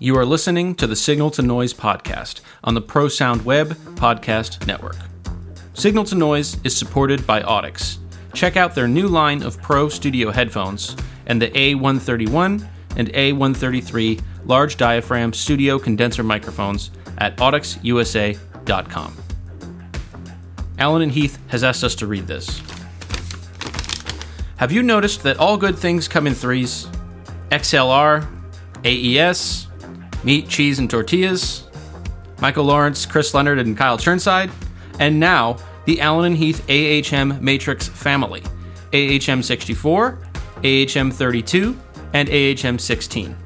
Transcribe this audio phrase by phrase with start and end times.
[0.00, 4.96] You are listening to the Signal to Noise podcast on the ProSoundWeb Podcast Network.
[5.74, 7.98] Signal to Noise is supported by Audix.
[8.34, 10.96] Check out their new line of Pro Studio headphones
[11.26, 19.16] and the A131 and A133 large diaphragm studio condenser microphones at audixusa.com.
[20.76, 22.60] Allen and Heath has asked us to read this.
[24.56, 26.88] Have you noticed that all good things come in threes?
[27.52, 28.26] XLR,
[28.84, 29.68] AES,
[30.24, 31.64] meat, cheese, and tortillas,
[32.40, 34.50] Michael Lawrence, Chris Leonard, and Kyle Chirnside,
[34.98, 38.42] and now the Allen and Heath AHM Matrix family
[38.92, 40.18] AHM 64,
[40.62, 41.78] AHM 32,
[42.12, 43.36] and AHM 16.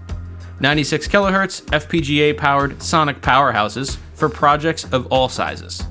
[0.60, 5.84] 96 kilohertz FPGA powered sonic powerhouses for projects of all sizes.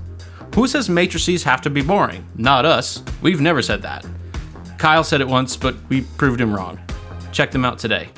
[0.55, 2.27] Who says matrices have to be boring?
[2.35, 3.01] Not us.
[3.21, 4.05] We've never said that.
[4.77, 6.79] Kyle said it once, but we proved him wrong.
[7.31, 8.09] Check them out today.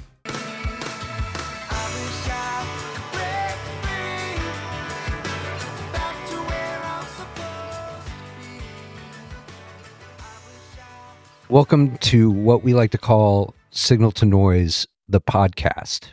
[11.49, 16.09] Welcome to what we like to call Signal to Noise, the podcast.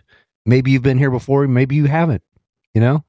[0.46, 2.22] Maybe you've been here before, maybe you haven't.
[2.74, 3.04] You know,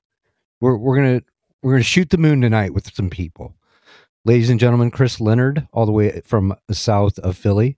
[0.60, 1.22] we're we're gonna
[1.62, 3.56] we're gonna shoot the moon tonight with some people.
[4.26, 7.78] Ladies and gentlemen, Chris Leonard, all the way from south of Philly.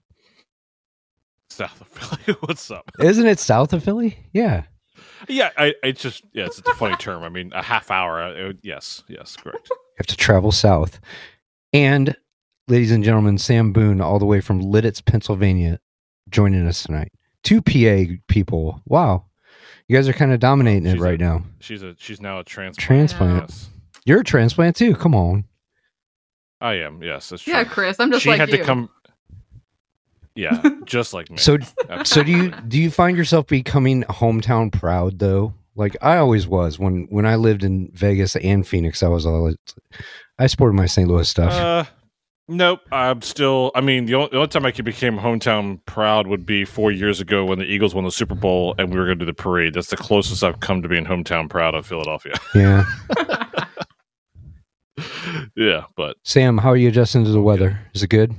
[1.50, 2.38] South of Philly.
[2.42, 2.90] What's up?
[3.00, 4.18] Isn't it south of Philly?
[4.34, 4.64] Yeah.
[5.28, 7.24] Yeah, I, it's just yeah, it's, it's a funny term.
[7.24, 8.22] I mean, a half hour.
[8.22, 9.70] uh, It, yes, yes, correct.
[10.00, 11.02] You have to travel south.
[11.74, 12.16] And
[12.70, 15.80] ladies and gentlemen, Sam Boone, all the way from Lititz, Pennsylvania,
[16.30, 17.12] joining us tonight.
[17.44, 18.82] Two PA people.
[18.86, 19.26] Wow.
[19.88, 21.44] You guys are kind of dominating it right a- now.
[21.60, 22.78] She's a she's now a transplant.
[23.10, 23.50] Transplant.
[23.50, 23.70] Yes,
[24.06, 24.94] You're a transplant too.
[24.96, 25.46] Come on.
[26.62, 27.02] I am.
[27.02, 27.54] Yes, that's true.
[27.54, 28.58] Yeah, Chris, I'm just she like had you.
[28.58, 28.90] to come.
[30.36, 31.36] Yeah, just like me.
[31.38, 31.58] So
[31.90, 32.04] Absolutely.
[32.06, 35.54] so do you do you find yourself becoming hometown proud though?
[35.76, 39.04] Like I always was when when I lived in Vegas and Phoenix.
[39.04, 39.58] I was always
[40.38, 41.10] I supported my St.
[41.10, 41.52] Louis stuff.
[41.52, 41.84] Uh,
[42.50, 42.82] nope.
[42.92, 43.72] I'm still.
[43.76, 47.22] I mean, the only, the only time I became hometown proud would be four years
[47.22, 49.34] ago when the Eagles won the Super Bowl and we were going to do the
[49.34, 49.76] parade.
[49.76, 52.34] That's the closest I've come to being hometown proud of Philadelphia.
[52.56, 52.84] yeah.
[55.56, 57.80] yeah, but Sam, how are you adjusting to the weather?
[57.94, 58.34] Is it good?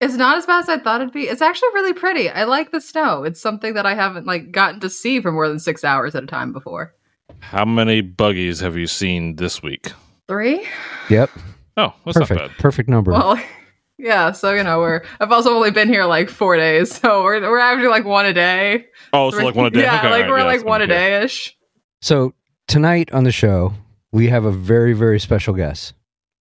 [0.00, 1.24] It's not as bad as I thought it'd be.
[1.24, 2.30] It's actually really pretty.
[2.30, 3.22] I like the snow.
[3.22, 6.24] It's something that I haven't like gotten to see for more than six hours at
[6.24, 6.94] a time before.
[7.40, 9.92] how many buggies have you seen this week?
[10.26, 10.66] Three?
[11.10, 11.30] Yep.
[11.76, 12.40] Oh, that's Perfect.
[12.40, 12.58] not bad.
[12.58, 13.12] Perfect number.
[13.12, 13.40] Well,
[13.98, 14.32] yeah.
[14.32, 15.02] So you know, we're.
[15.20, 18.32] I've also only been here like four days, so we're we're averaging like one a
[18.32, 18.86] day.
[19.12, 19.82] Oh, so like one a day.
[19.82, 21.56] Yeah, Okay, like all we're right, like one a day ish.
[22.00, 22.34] so
[22.68, 23.72] tonight on the show,
[24.12, 25.94] we have a very very special guest.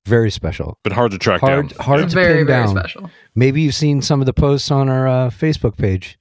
[0.05, 0.79] Very special.
[0.83, 1.85] but hard to track Hard down.
[1.85, 2.69] hard to Very pin very down.
[2.75, 3.11] special.
[3.35, 6.17] Maybe you've seen some of the posts on our uh, Facebook page.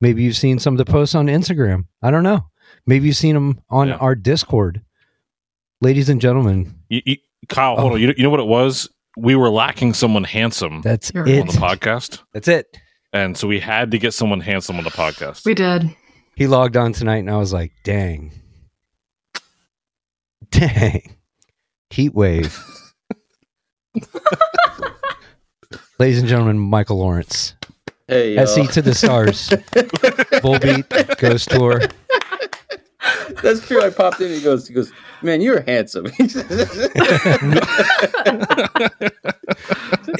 [0.00, 1.84] Maybe you've seen some of the posts on Instagram.
[2.02, 2.46] I don't know.
[2.86, 3.96] Maybe you've seen them on Yeah.
[3.96, 4.80] our Discord.
[5.80, 7.16] Ladies and gentlemen, You, you,
[7.48, 7.94] Kyle, hold Oh.
[7.96, 8.00] on.
[8.00, 8.88] You, you know what it was?
[9.16, 11.40] We were lacking someone handsome that's You're it.
[11.40, 12.66] on the podcast, That's it.
[13.12, 15.44] and so we had to get someone handsome on the podcast.
[15.44, 15.94] We did.
[16.36, 18.32] He logged on tonight, and I was like, "Dang,
[20.50, 21.16] dang,
[21.90, 22.56] heat wave."
[25.98, 27.54] Ladies and gentlemen, Michael Lawrence,
[28.06, 28.44] Hey, y'all.
[28.44, 29.48] SE to the stars,
[30.40, 31.80] Volbeat Ghost Tour.
[33.42, 33.82] That's true.
[33.82, 34.30] I popped in.
[34.30, 34.92] He goes, he goes,
[35.22, 36.06] man, you're handsome.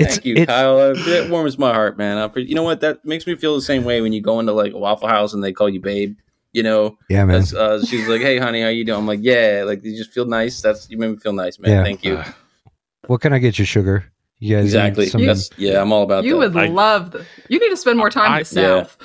[0.00, 0.94] It's Thank you, it, Kyle.
[0.94, 2.18] That warms my heart, man.
[2.18, 2.80] I, appre- you know what?
[2.80, 5.32] That makes me feel the same way when you go into like a Waffle House
[5.34, 6.16] and they call you babe.
[6.52, 7.40] You know, yeah, man.
[7.40, 10.12] That's, uh, she's like, "Hey, honey, how you doing?" I'm like, "Yeah." Like, you just
[10.12, 10.60] feel nice.
[10.62, 11.70] That's you made me feel nice, man.
[11.72, 11.82] Yeah.
[11.82, 12.16] Thank you.
[12.16, 12.24] Uh,
[13.06, 14.04] What can I get you, sugar?
[14.38, 15.06] You guys exactly.
[15.08, 15.80] some- That's yeah.
[15.80, 16.54] I'm all about You that.
[16.54, 17.24] would I- love the.
[17.48, 18.96] You need to spend more time I- in the south.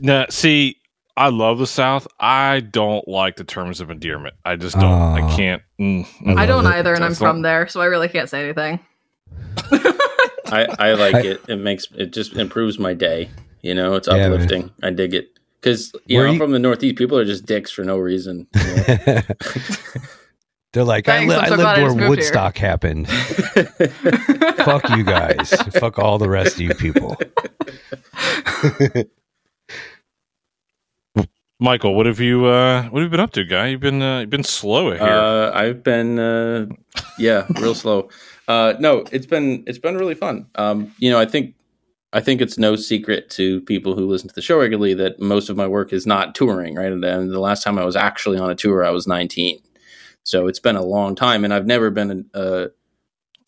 [0.00, 0.76] Now, see,
[1.16, 2.06] I love the South.
[2.18, 4.34] I don't like the terms of endearment.
[4.44, 4.84] I just don't.
[4.84, 5.14] Aw.
[5.16, 5.62] I can't.
[5.80, 6.38] mm, I mm.
[6.38, 6.70] I don't it.
[6.70, 8.80] either, and I'm from there, so I really can't say anything.
[10.46, 11.40] I, I like I- it.
[11.48, 13.30] It makes it just improves my day.
[13.62, 14.32] You know, it's Yeah, man.
[14.32, 14.70] uplifting.
[14.82, 16.96] I dig it because you Where know I'm you- from the Northeast.
[16.96, 18.46] People are just dicks for no reason.
[18.54, 18.62] you
[19.06, 19.20] know?
[20.72, 23.06] They're like, Thanks, I, li- so I lived where just moved here." Woodstock happened.
[24.64, 25.50] Fuck you guys.
[25.78, 27.18] Fuck all the rest of you people.
[31.62, 32.46] Michael, what have you?
[32.46, 33.68] Uh, what have you been up to, guy?
[33.68, 35.00] You've been uh, you've been slow here.
[35.00, 36.66] Uh, I've been, uh,
[37.18, 38.08] yeah, real slow.
[38.48, 40.46] Uh, no, it's been it's been really fun.
[40.56, 41.54] Um, you know, I think
[42.12, 45.48] I think it's no secret to people who listen to the show regularly that most
[45.48, 46.74] of my work is not touring.
[46.74, 49.60] Right, and, and the last time I was actually on a tour, I was 19.
[50.24, 52.28] So it's been a long time, and I've never been.
[52.34, 52.66] Uh,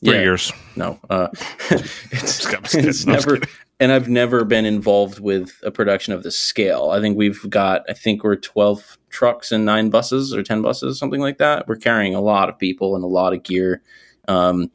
[0.04, 0.52] Three yeah, years.
[0.76, 1.28] No, uh,
[1.70, 2.88] it's, Just kidding, I'm just kidding.
[2.90, 3.40] it's never.
[3.80, 6.90] And I've never been involved with a production of this scale.
[6.90, 10.98] I think we've got, I think we're 12 trucks and nine buses or 10 buses,
[10.98, 11.66] something like that.
[11.66, 13.82] We're carrying a lot of people and a lot of gear.
[14.28, 14.70] Um,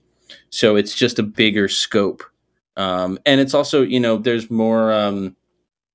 [0.50, 2.24] so it's just a bigger scope.
[2.76, 5.36] Um, and it's also, you know, there's more, um,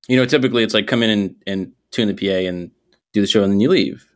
[0.09, 2.71] you know, typically it's like come in and, and tune the PA and
[3.13, 4.07] do the show and then you leave.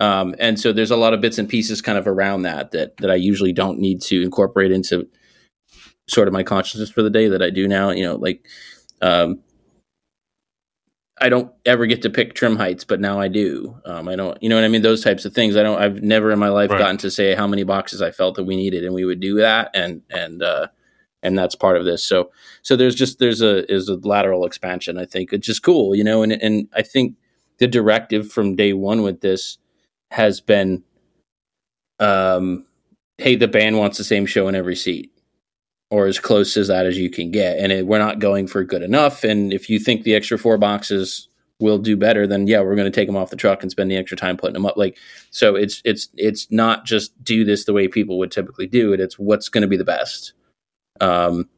[0.00, 2.98] Um, and so there's a lot of bits and pieces kind of around that that
[2.98, 5.08] that I usually don't need to incorporate into
[6.08, 7.90] sort of my consciousness for the day that I do now.
[7.90, 8.46] You know, like
[9.02, 9.40] um,
[11.20, 13.80] I don't ever get to pick trim heights, but now I do.
[13.86, 14.82] Um, I don't, you know what I mean?
[14.82, 15.56] Those types of things.
[15.56, 15.80] I don't.
[15.80, 16.78] I've never in my life Right.
[16.78, 19.36] gotten to say how many boxes I felt that we needed, and we would do
[19.36, 20.68] that, and and uh,
[21.22, 22.02] and that's part of this.
[22.02, 22.30] So
[22.62, 24.98] so there's just there's a is a lateral expansion.
[24.98, 27.16] I think it's just cool, you know, and and I think
[27.58, 29.56] the directive from day one with this
[30.10, 30.84] has been,
[31.98, 32.66] um,
[33.16, 35.10] hey, the band wants the same show in every seat
[35.90, 37.58] or as close as that as you can get.
[37.58, 39.22] And it, we're not going for good enough.
[39.22, 41.28] And if you think the extra four boxes
[41.60, 43.90] will do better, then yeah, we're going to take them off the truck and spend
[43.90, 44.76] the extra time putting them up.
[44.76, 44.98] Like,
[45.30, 49.00] so it's it's it's not just do this the way people would typically do it.
[49.00, 50.32] It's what's going to be the best.
[51.00, 51.48] Um,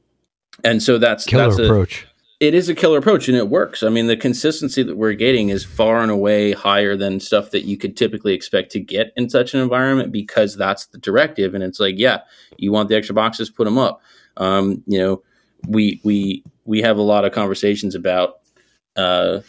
[0.65, 2.07] and so that's Killer that's a, approach.
[2.41, 3.83] it is a killer approach and it works.
[3.83, 7.65] I mean, the consistency that we're getting is far and away higher than stuff that
[7.65, 11.55] you could typically expect to get in such an environment because that's the directive.
[11.55, 12.21] And it's like, yeah,
[12.57, 14.03] you want the extra boxes, put them up.
[14.39, 15.23] Um, you know,
[15.69, 18.41] we we we have a lot of conversations about,
[18.97, 19.41] uh,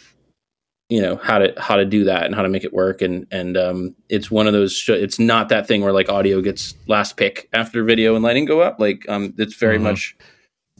[0.88, 3.00] you know, how to how to do that and how to make it work.
[3.00, 4.72] And and um, it's one of those.
[4.72, 8.44] Sh- it's not that thing where like audio gets last pick after video and lighting
[8.44, 8.76] go up.
[8.80, 9.82] Like, um, it's very Mhm.
[9.82, 10.16] much.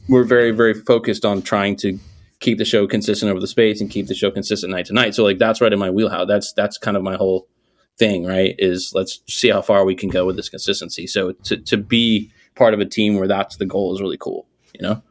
[0.09, 1.97] We're very very focused on trying to
[2.39, 5.13] keep the show consistent over the space and keep the show consistent night to night.
[5.15, 6.27] So like that's right in my wheelhouse.
[6.27, 7.47] That's that's kind of my whole
[7.99, 8.55] thing, right?
[8.57, 11.05] Is let's see how far we can go with this consistency.
[11.07, 14.47] So to to be part of a team where that's the goal is really cool,
[14.73, 15.01] you know?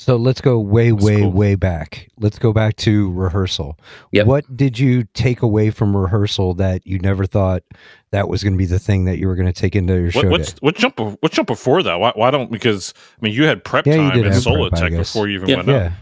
[0.00, 1.32] So let's go way, That's way, cool.
[1.32, 2.08] way back.
[2.20, 3.76] Let's go back to rehearsal.
[4.12, 4.26] Yep.
[4.26, 7.64] What did you take away from rehearsal that you never thought
[8.12, 10.12] that was going to be the thing that you were going to take into your
[10.12, 10.58] What, show what's day?
[10.60, 11.98] what jump be- what jump before that?
[11.98, 14.82] Why, why don't because I mean you had prep Yeah, time did and solo prep,
[14.82, 15.56] tech before you even Yeah.
[15.56, 15.92] went up.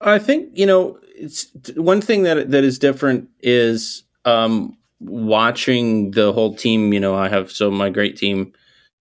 [0.00, 6.32] I think you know it's one thing that that is different is um, watching the
[6.32, 6.92] whole team.
[6.92, 8.52] You know, I have so my great team.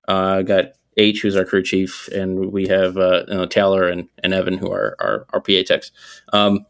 [0.08, 0.66] Uh, I got
[0.98, 4.58] H, who's our crew chief, and we have uh, you know, Taylor and, and Evan,
[4.58, 5.92] who are our, our PA techs.
[6.32, 6.66] Um,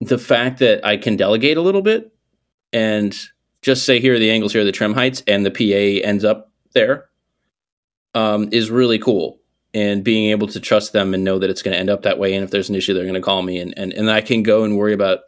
[0.00, 2.12] the fact that I can delegate a little bit
[2.72, 3.16] and
[3.62, 6.24] just say here are the angles, here are the trim heights, and the PA ends
[6.24, 7.10] up there
[8.14, 9.38] um, is really cool
[9.72, 12.18] and being able to trust them and know that it's going to end up that
[12.18, 12.34] way.
[12.34, 14.42] And if there's an issue, they're going to call me and, and, and I can
[14.42, 15.20] go and worry about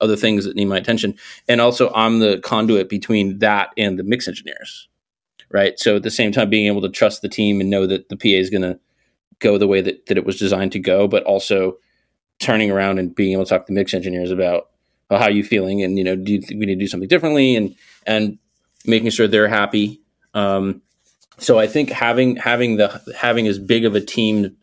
[0.00, 1.16] other things that need my attention.
[1.48, 4.88] And also I'm the conduit between that and the mix engineers.
[5.50, 5.78] Right.
[5.78, 8.16] So at the same time, being able to trust the team and know that the
[8.16, 8.78] PA is going to
[9.38, 11.78] go the way that, that it was designed to go, but also
[12.38, 14.68] turning around and being able to talk to mix engineers about
[15.08, 15.82] well, how are you feeling?
[15.82, 17.74] And, you know, do you think we need to do something differently and,
[18.06, 18.38] and
[18.88, 20.00] making sure they're happy.
[20.34, 20.82] Um,
[21.38, 24.56] so I think having having the having as big of a team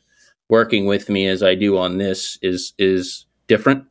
[0.49, 3.85] working with me as I do on this is is different.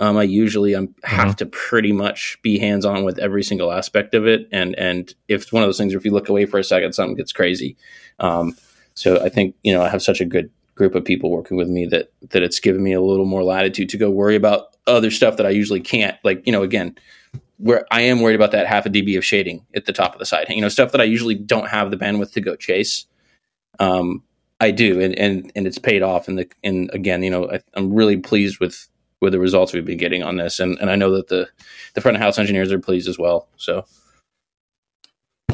[0.00, 4.14] Um, I usually I'm, have to pretty much be hands on with every single aspect
[4.14, 6.46] of it, and and if it's one of those things where if you look away
[6.46, 7.76] for a second, something gets crazy.
[8.18, 8.56] Um,
[8.94, 11.68] so I think you know I have such a good group of people working with
[11.68, 15.10] me that that it's given me a little more latitude to go worry about other
[15.10, 16.16] stuff that I usually can't.
[16.24, 16.96] Like you know, again,
[17.58, 20.18] where I am worried about that half a dB of shading at the top of
[20.18, 20.46] the side.
[20.48, 23.04] You know, stuff that I usually don't have the bandwidth to go chase.
[23.78, 24.22] Um,
[24.60, 26.26] I do, and and and it's paid off.
[26.26, 28.88] And the and again, you know, I, I'm really pleased with
[29.20, 31.48] with the results we've been getting on this, and and I know that the
[31.94, 33.48] the front of house engineers are pleased as well.
[33.56, 33.84] So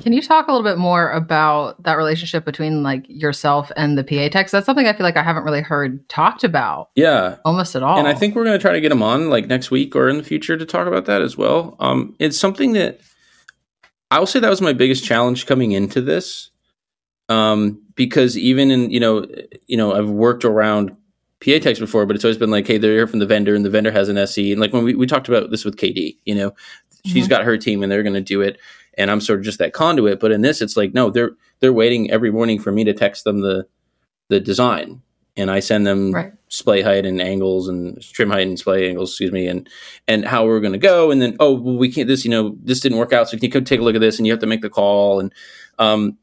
[0.02, 4.04] Can you talk a little bit more about that relationship between like yourself and the
[4.04, 4.52] PA techs?
[4.52, 7.99] That's something I feel like I haven't really heard talked about yeah, almost at all.
[7.99, 10.08] And I think we're going to try to get them on like next week or
[10.08, 11.76] in the future to talk about that as well.
[11.80, 13.00] Um, it's something that
[14.11, 16.50] I will say that was my biggest challenge coming into this,
[17.28, 19.26] um, because even in you know
[19.66, 20.96] you know I've worked around
[21.45, 23.64] PA techs before, but it's always been like, hey, they're here from the vendor, and
[23.64, 26.16] the vendor has an SE, and like when we, we talked about this with KD,
[26.25, 26.55] you know,
[27.05, 27.31] she's Mhm.
[27.31, 28.59] got her team and they're going to do it,
[28.95, 30.19] and I'm sort of just that conduit.
[30.21, 33.25] But in this, it's like no, they're they're waiting every morning for me to text
[33.25, 33.66] them the
[34.28, 35.02] the design,
[35.37, 36.33] and I send them Right.
[36.49, 39.69] splay height and angles and trim height and splay angles, excuse me, and
[40.09, 41.11] and how we're going to go.
[41.11, 42.09] And then, oh, well, we can't.
[42.09, 44.00] This, you know, this didn't work out, so can you come take a look at
[44.00, 44.19] this?
[44.19, 45.21] And you have to make the call.
[45.21, 45.33] And
[45.78, 46.16] um,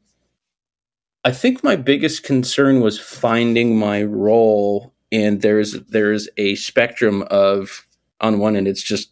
[1.24, 4.92] I think my biggest concern was finding my role.
[5.14, 7.86] And there's there's a spectrum of
[8.20, 9.10] on one end, it's just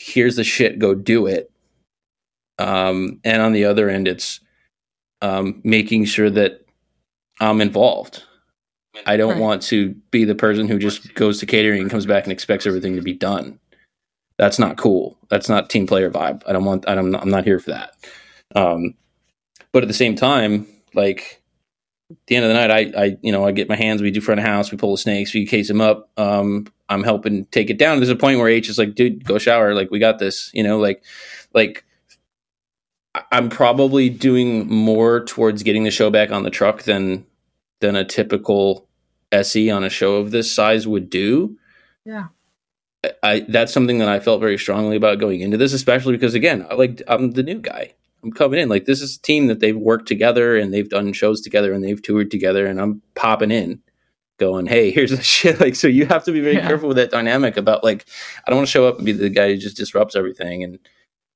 [0.00, 1.50] here's the shit, go do it.
[2.58, 4.40] Um, and on the other end, it's
[5.22, 6.66] um, making sure that
[7.40, 8.22] I'm involved
[9.06, 9.40] I don't Right.
[9.40, 12.66] want to be the person who just goes to catering and comes back and expects
[12.66, 13.58] everything to be done.
[14.38, 15.18] That's not cool.
[15.30, 16.42] That's not team player vibe.
[16.46, 16.88] I don't want.
[16.88, 17.92] I'm not, I'm not here for that.
[18.54, 18.94] Um,
[19.72, 21.42] but at the same time, like
[22.10, 24.00] at the end of the night, I, I, you know, I get my hands.
[24.00, 24.70] We do front of house.
[24.70, 25.34] We pull the snakes.
[25.34, 26.10] We case them up.
[26.16, 27.98] Um, I'm helping take it down.
[27.98, 29.74] There's a point where H is like, dude, go shower.
[29.74, 30.50] Like we got this.
[30.54, 31.02] You know, like,
[31.52, 31.84] like
[33.32, 37.26] I'm probably doing more towards getting the show back on the truck than
[37.80, 38.88] than a typical
[39.32, 41.58] SE on a show of this size would do.
[42.04, 42.28] Yeah.
[43.04, 46.34] I, I that's something that I felt very strongly about going into this, especially because
[46.34, 47.94] again, I like I'm the new guy.
[48.26, 51.12] I'm coming in like this is a team that they've worked together and they've done
[51.12, 53.80] shows together and they've toured together, and I'm popping in,
[54.38, 56.66] going, "Hey, here's the shit." Like, so you have to be very Yeah.
[56.66, 58.04] careful with that dynamic about like
[58.46, 60.78] I don't want to show up and be the guy who just disrupts everything and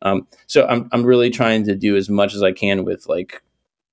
[0.03, 3.43] um, so I'm I'm really trying to do as much as I can with like,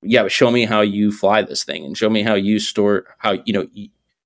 [0.02, 3.06] yeah, but show me how you fly this thing and show me how you store
[3.20, 3.68] how you know,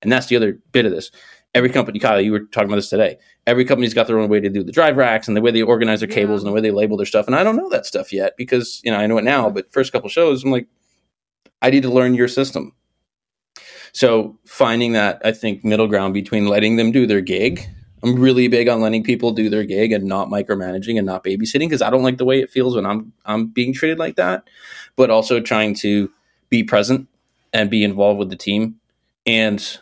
[0.00, 1.10] and that's the other bit of this.
[1.54, 3.18] Every company, Kyle, you were talking about this today.
[3.46, 5.62] Every company's got their own way to do the drive racks and the way they
[5.62, 6.46] organize their cables Yeah.
[6.46, 7.26] and the way they label their stuff.
[7.26, 9.70] And I don't know that stuff yet because you know I know it now, but
[9.72, 10.66] first couple shows, I'm like,
[11.60, 12.72] I need to learn your system.
[13.92, 17.68] So finding that I think middle ground between letting them do their gig
[18.02, 21.68] I'm really big on letting people do their gig and not micromanaging and not babysitting
[21.68, 24.48] because I don't like the way it feels when I'm I'm being treated like that.
[24.96, 26.10] But also trying to
[26.50, 27.08] be present
[27.52, 28.76] and be involved with the team
[29.24, 29.78] and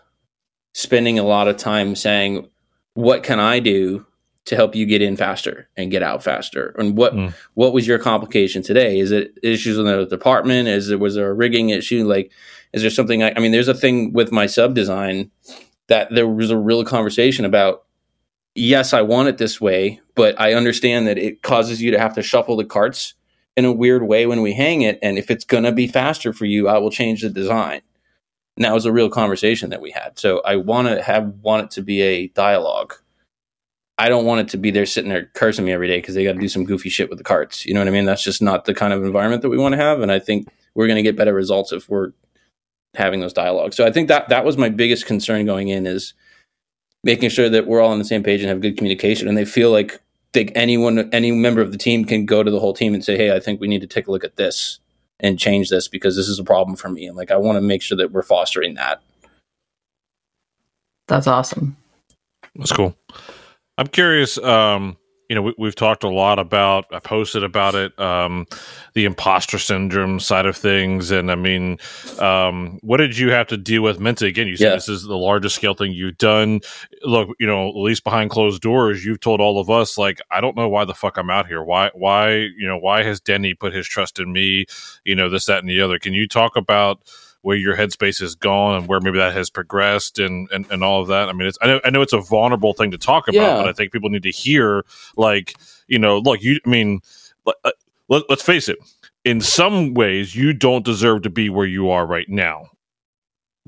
[0.73, 2.49] spending a lot of time saying,
[2.95, 4.07] "What can I do
[4.47, 7.35] to help you get in faster and get out faster?" And what Mm.
[7.55, 8.99] what was your complication today?
[8.99, 10.69] Is it issues in the department?
[10.69, 12.07] Is it was there a rigging issue?
[12.07, 12.31] Like,
[12.73, 13.23] is there something?
[13.23, 15.31] I, I mean, there's a thing with my sub design
[15.89, 17.83] that there was a real conversation about
[18.57, 22.15] yes, I want it this way, but I understand that it causes you to have
[22.15, 23.15] to shuffle the carts
[23.57, 24.99] in a weird way when we hang it.
[25.03, 27.81] And if it's going to be faster for you, I will change the design.
[28.61, 30.19] And that was a real conversation that we had.
[30.19, 32.93] So I want to have want it to be a dialogue.
[33.97, 36.25] I don't want it to be there sitting there cursing me every day because they
[36.25, 37.65] got to do some goofy shit with the carts.
[37.65, 38.05] You know what I mean?
[38.05, 40.03] That's just not the kind of environment that we want to have.
[40.03, 42.13] And I think we're going to get better results if we're
[42.93, 43.77] having those dialogues.
[43.77, 46.13] So I think that that was my biggest concern going in is
[47.03, 49.47] making sure that we're all on the same page and have good communication and they
[49.47, 50.03] feel like
[50.33, 53.17] they, anyone any member of the team can go to the whole team and say
[53.17, 54.81] hey i think we need to take a look at this
[55.21, 57.61] and change this because this is a problem for me and like i want to
[57.61, 59.03] make sure that we're fostering that
[61.11, 61.77] That's awesome.
[62.55, 62.97] That's cool.
[63.77, 64.39] I'm curious.
[64.39, 64.97] Um,
[65.31, 66.87] you know, we, we've talked a lot about.
[66.91, 67.97] I posted about it.
[68.01, 68.49] Um,
[68.95, 71.79] the imposter syndrome side of things, and I mean,
[72.19, 74.29] um, what did you have to deal with mentally?
[74.29, 74.75] Again, you said Yeah.
[74.75, 76.63] this is the largest scale thing you've done.
[77.05, 80.41] Look, you know, at least behind closed doors, you've told all of us, like, I
[80.41, 81.63] don't know why the fuck I'm out here.
[81.63, 84.67] Why, why, you know, why has Denny put his trust in me?
[85.05, 86.01] You know, this, that, and the other.
[86.01, 87.01] Can you talk about?
[87.43, 91.01] Where your headspace has gone and where maybe that has progressed and, and, and all
[91.01, 91.29] of that.
[91.29, 93.57] I mean, it's I know I know it's a vulnerable thing to talk about, Yeah.
[93.57, 94.85] but I think people need to hear
[95.17, 95.55] like
[95.89, 96.59] you know, look, you.
[96.65, 97.01] I mean,
[97.47, 97.71] uh,
[98.09, 98.79] let, let's face it.
[99.25, 102.69] In some ways, you don't deserve to be where you are right now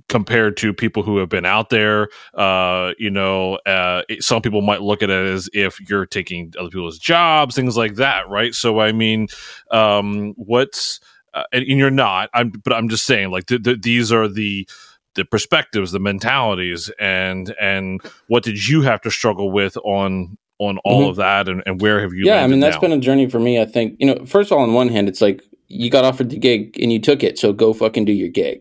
[0.09, 4.81] compared to people who have been out there uh you know uh some people might
[4.81, 8.81] look at it as if you're taking other people's jobs things like that right so
[8.81, 9.29] i mean
[9.71, 10.99] um what's
[11.35, 14.29] uh, and, and you're not i'm but i'm just saying like th- th- these are
[14.29, 14.67] the
[15.15, 20.79] the perspectives the mentalities and and what did you have to struggle with on on
[20.85, 21.11] all Mhm.
[21.11, 22.81] of that and, and where have you yeah i mean that's now?
[22.81, 25.09] been a journey for me i think you know first of all on one hand
[25.09, 28.13] it's like you got offered the gig and you took it so go fucking do
[28.13, 28.61] your gig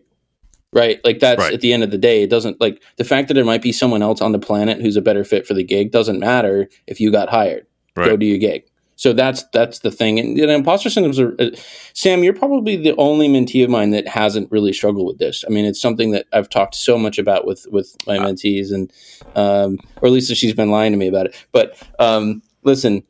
[0.72, 1.52] right like that's Right.
[1.54, 3.72] at the end of the day it doesn't like the fact that there might be
[3.72, 7.00] someone else on the planet who's a better fit for the gig doesn't matter if
[7.00, 8.64] you got hired go do your gig.
[9.02, 10.20] So that's that's the thing.
[10.20, 11.34] And know, imposter syndromes are.
[11.42, 11.50] Uh,
[11.92, 15.44] Sam, you're probably the only mentee of mine that hasn't really struggled with this.
[15.44, 18.92] I mean, it's something that I've talked so much about with with my mentees, and
[19.34, 21.46] um, or at least she's been lying to me about it.
[21.50, 23.02] But um, listen,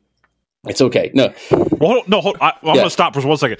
[0.65, 1.11] it's okay.
[1.13, 2.75] No, well, hold, no hold, I, i'm Yeah.
[2.77, 3.59] gonna stop for one second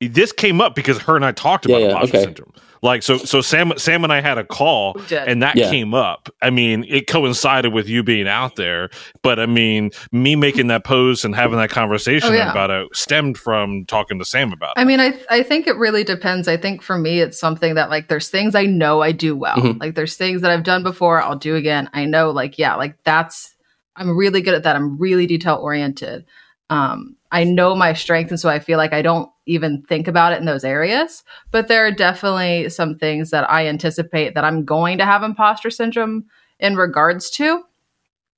[0.00, 2.24] this came up because her and i talked about Yeah, yeah, imposter okay.
[2.24, 2.52] syndrome
[2.82, 5.68] like so so sam sam and i had a call and that Yeah.
[5.68, 6.30] came up.
[6.40, 8.88] I mean, it coincided with you being out there,
[9.22, 12.50] but I mean, me making that post and having that conversation Oh, yeah.
[12.50, 14.80] about it stemmed from talking to Sam about it.
[14.80, 16.48] I mean, I I think it really depends.
[16.48, 19.56] I think for me, it's something that like there's things I know I do well.
[19.56, 19.78] Mhm.
[19.78, 21.90] Like there's things that I've done before, I'll do again.
[21.92, 23.54] I know, like yeah, like that's
[23.96, 24.76] I'm really good at that.
[24.76, 26.24] I'm really detail oriented.
[26.70, 30.32] Um, I know my strength, and so I feel like I don't even think about
[30.32, 31.22] it in those areas.
[31.50, 35.70] But there are definitely some things that I anticipate that I'm going to have imposter
[35.70, 36.24] syndrome
[36.58, 37.62] in regards to.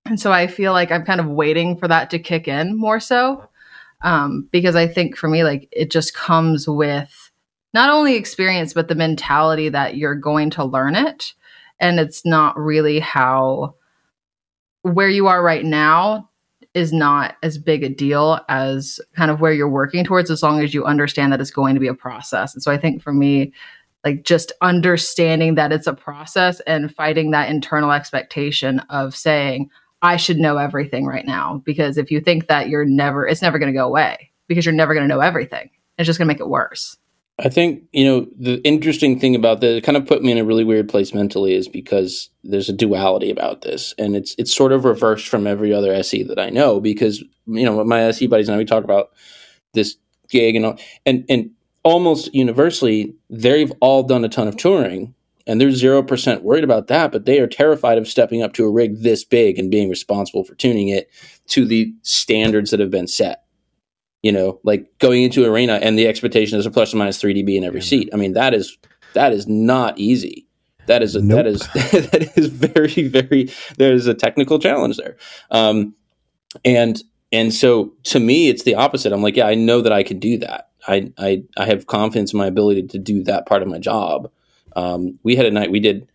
[0.06, 3.00] And so I feel like I'm kind of waiting for that to kick in more
[3.00, 3.48] so
[4.02, 7.30] um, because I think for me, like it just comes with
[7.72, 11.34] not only experience, but the mentality that you're going to learn it.
[11.80, 13.74] and it's not really how
[14.82, 16.28] where you are right now
[16.74, 20.60] is not as big a deal as kind of where you're working towards as long
[20.60, 22.54] as you understand that it's going to be a process.
[22.54, 23.52] And so I think for me,
[24.04, 30.16] like just understanding that it's a process and fighting that internal expectation of saying, I
[30.16, 31.62] should know everything right now.
[31.64, 34.74] Because if you think that you're never, it's never going to go away because you're
[34.74, 35.70] never going to know everything.
[35.98, 36.96] It's just going to make it worse.
[37.44, 40.38] I think, you know, the interesting thing about that, it kind of put me in
[40.38, 43.94] a really weird place mentally is because there's a duality about this.
[43.98, 47.64] And it's it's sort of reversed from every other SE that I know because, you
[47.64, 49.10] know, my SE buddies and I, we talk about
[49.74, 49.96] this
[50.28, 51.50] gig and all, and, and
[51.82, 55.12] almost universally, they've all done a ton of touring
[55.44, 58.70] and they're 0% worried about that, but they are terrified of stepping up to a
[58.70, 61.10] rig this big and being responsible for tuning it
[61.48, 63.42] to the standards that have been set.
[64.22, 67.34] You know, like going into arena and the expectation is a plus or minus 3
[67.34, 67.86] dB in every Yeah.
[67.86, 68.10] seat.
[68.12, 68.78] I mean, that is
[69.14, 70.46] that is not easy.
[70.86, 71.36] That is a, Nope.
[71.38, 71.60] that is
[72.10, 75.16] that is very very there's a technical challenge there.
[75.50, 75.94] Um
[76.64, 77.02] and
[77.32, 79.12] and so to me it's the opposite.
[79.12, 80.68] I'm like, yeah, I know that I can do that.
[80.86, 84.30] I I I have confidence in my ability to do that part of my job.
[84.76, 86.08] Um, we had a night we did.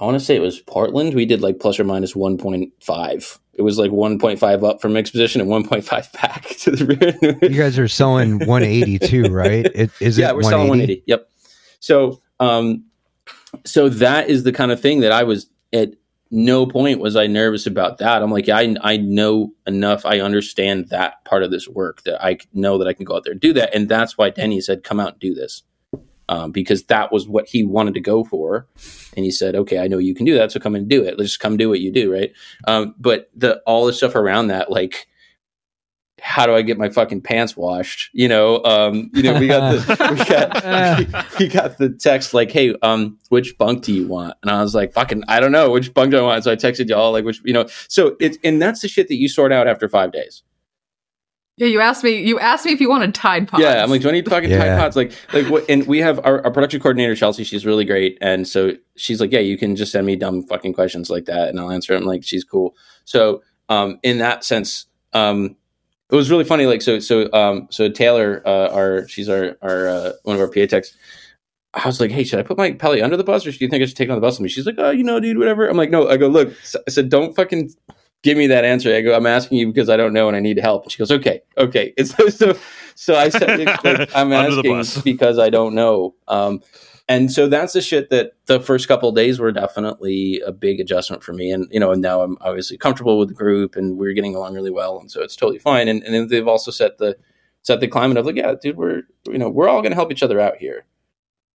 [0.00, 1.14] I want to say it was Portland.
[1.14, 3.38] We did like plus or minus one point five.
[3.52, 6.48] It was like one point five up from mix position and one point five back
[6.60, 7.38] to the rear.
[7.42, 9.66] You guys are selling 180 too, right?
[9.66, 11.04] It, is yeah, it we're selling 180.
[11.06, 11.30] Yep.
[11.80, 12.84] So, um,
[13.66, 15.90] so that is the kind of thing that I was at
[16.30, 18.22] no point was I nervous about that.
[18.22, 20.06] I'm like, yeah, I, I know enough.
[20.06, 23.24] I understand that part of this work that I know that I can go out
[23.24, 23.74] there and do that.
[23.74, 25.64] And that's why Denny said, come out and do this.
[26.30, 28.68] Um, because that was what he wanted to go for.
[29.16, 30.52] And he said, okay, I know you can do that.
[30.52, 31.18] So come and do it.
[31.18, 32.12] Let's just come do what you do.
[32.12, 32.32] Right.
[32.68, 35.08] Um, but the, all the stuff around that, like,
[36.22, 38.10] how do I get my fucking pants washed?
[38.12, 42.50] You know, um, you know, we got the we got we got the text like,
[42.50, 44.34] hey, um, which bunk do you want?
[44.42, 46.44] And I was like, fucking, I don't know, which bunk do I want?
[46.44, 49.16] So I texted y'all like, which, you know, so it's and that's the shit that
[49.16, 50.42] you sort out after five days.
[51.56, 52.22] Yeah, you asked me.
[52.22, 53.62] You asked me if you wanted Tide Pods.
[53.62, 54.78] Yeah, I'm like, do I need fucking Tide Yeah.
[54.78, 54.96] Pods?
[54.96, 55.68] Like, like what?
[55.68, 57.44] And we have our, our production coordinator Chelsea.
[57.44, 60.72] She's really great, and so she's like, yeah, you can just send me dumb fucking
[60.72, 62.04] questions like that, and I'll answer them.
[62.04, 62.74] Like, she's cool.
[63.04, 65.56] So, um, in that sense, um,
[66.10, 66.64] it was really funny.
[66.66, 70.48] Like, so, so, um, so Taylor, uh, our she's our our uh, one of our
[70.48, 70.96] PA techs.
[71.74, 73.68] I was like, hey, should I put my Pelly under the bus, or do you
[73.68, 74.48] think I should take it on the bus with me?
[74.48, 75.68] She's like, oh, you know, dude, whatever.
[75.68, 76.08] I'm like, no.
[76.08, 76.52] I go, look.
[76.86, 77.72] I said, don't fucking
[78.22, 78.94] give me that answer.
[78.94, 80.84] I go, I'm asking you because I don't know and I need help.
[80.84, 81.92] And she goes, okay, okay.
[81.96, 82.58] And so, so,
[82.94, 86.14] so I said, like, I'm asking because I don't know.
[86.28, 86.62] Um,
[87.08, 90.78] and so that's the shit that the first couple of days were definitely a big
[90.78, 91.50] adjustment for me.
[91.50, 94.54] And, you know, and now I'm obviously comfortable with the group and we're getting along
[94.54, 95.00] really well.
[95.00, 95.88] And so it's totally fine.
[95.88, 97.16] And, and then they've also set the,
[97.62, 100.12] set the climate of like, yeah, dude, we're, you know, we're all going to help
[100.12, 100.84] each other out here.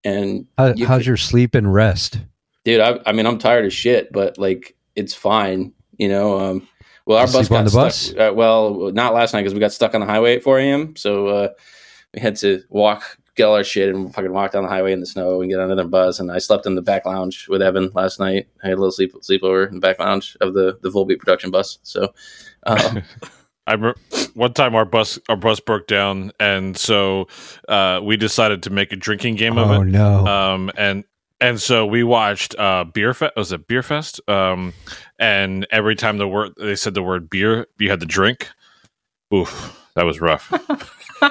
[0.04, 2.20] And How, you how's could- your sleep and rest?
[2.66, 6.68] dude I, I mean i'm tired as shit but like it's fine you know um
[7.06, 8.14] well our bus sleep on got the stuck bus?
[8.16, 10.96] uh, well not last night because we got stuck on the highway at 4 a.m
[10.96, 11.50] so uh
[12.14, 15.00] we had to walk get all our shit and fucking walk down the highway in
[15.00, 17.62] the snow and get on another bus and i slept in the back lounge with
[17.62, 20.78] evan last night i had a little sleep sleepover in the back lounge of the
[20.82, 22.14] the volbeat production bus so
[22.66, 23.00] uh,
[23.68, 23.98] I remember
[24.34, 27.28] one time our bus our bus broke down, and so
[27.70, 29.86] uh, we decided to make a drinking game of Oh it.
[29.86, 30.28] no!
[30.28, 31.06] Um, and
[31.44, 33.34] and so we watched uh, beer fest.
[33.36, 34.20] Was it beer fest?
[34.28, 34.74] Um,
[35.20, 38.50] and every time the word they said the word beer, you had to drink.
[39.34, 40.52] Oof, that was rough.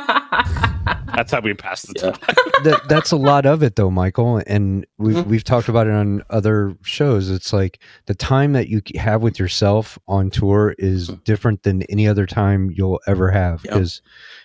[1.14, 2.10] That's how we passed the Yeah.
[2.12, 2.36] time.
[2.64, 5.26] that, that's a lot of it though michael and we've, Mhm.
[5.26, 9.38] we've talked about it on other shows it's like the time that you have with
[9.38, 11.24] yourself on tour is Mhm.
[11.24, 13.74] different than any other time you'll ever have Yep.
[13.74, 14.00] because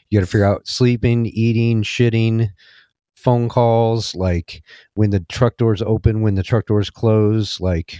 [0.10, 2.50] you got to figure out sleeping eating shitting
[3.18, 4.62] phone calls like
[4.94, 8.00] when the truck doors open when the truck doors close like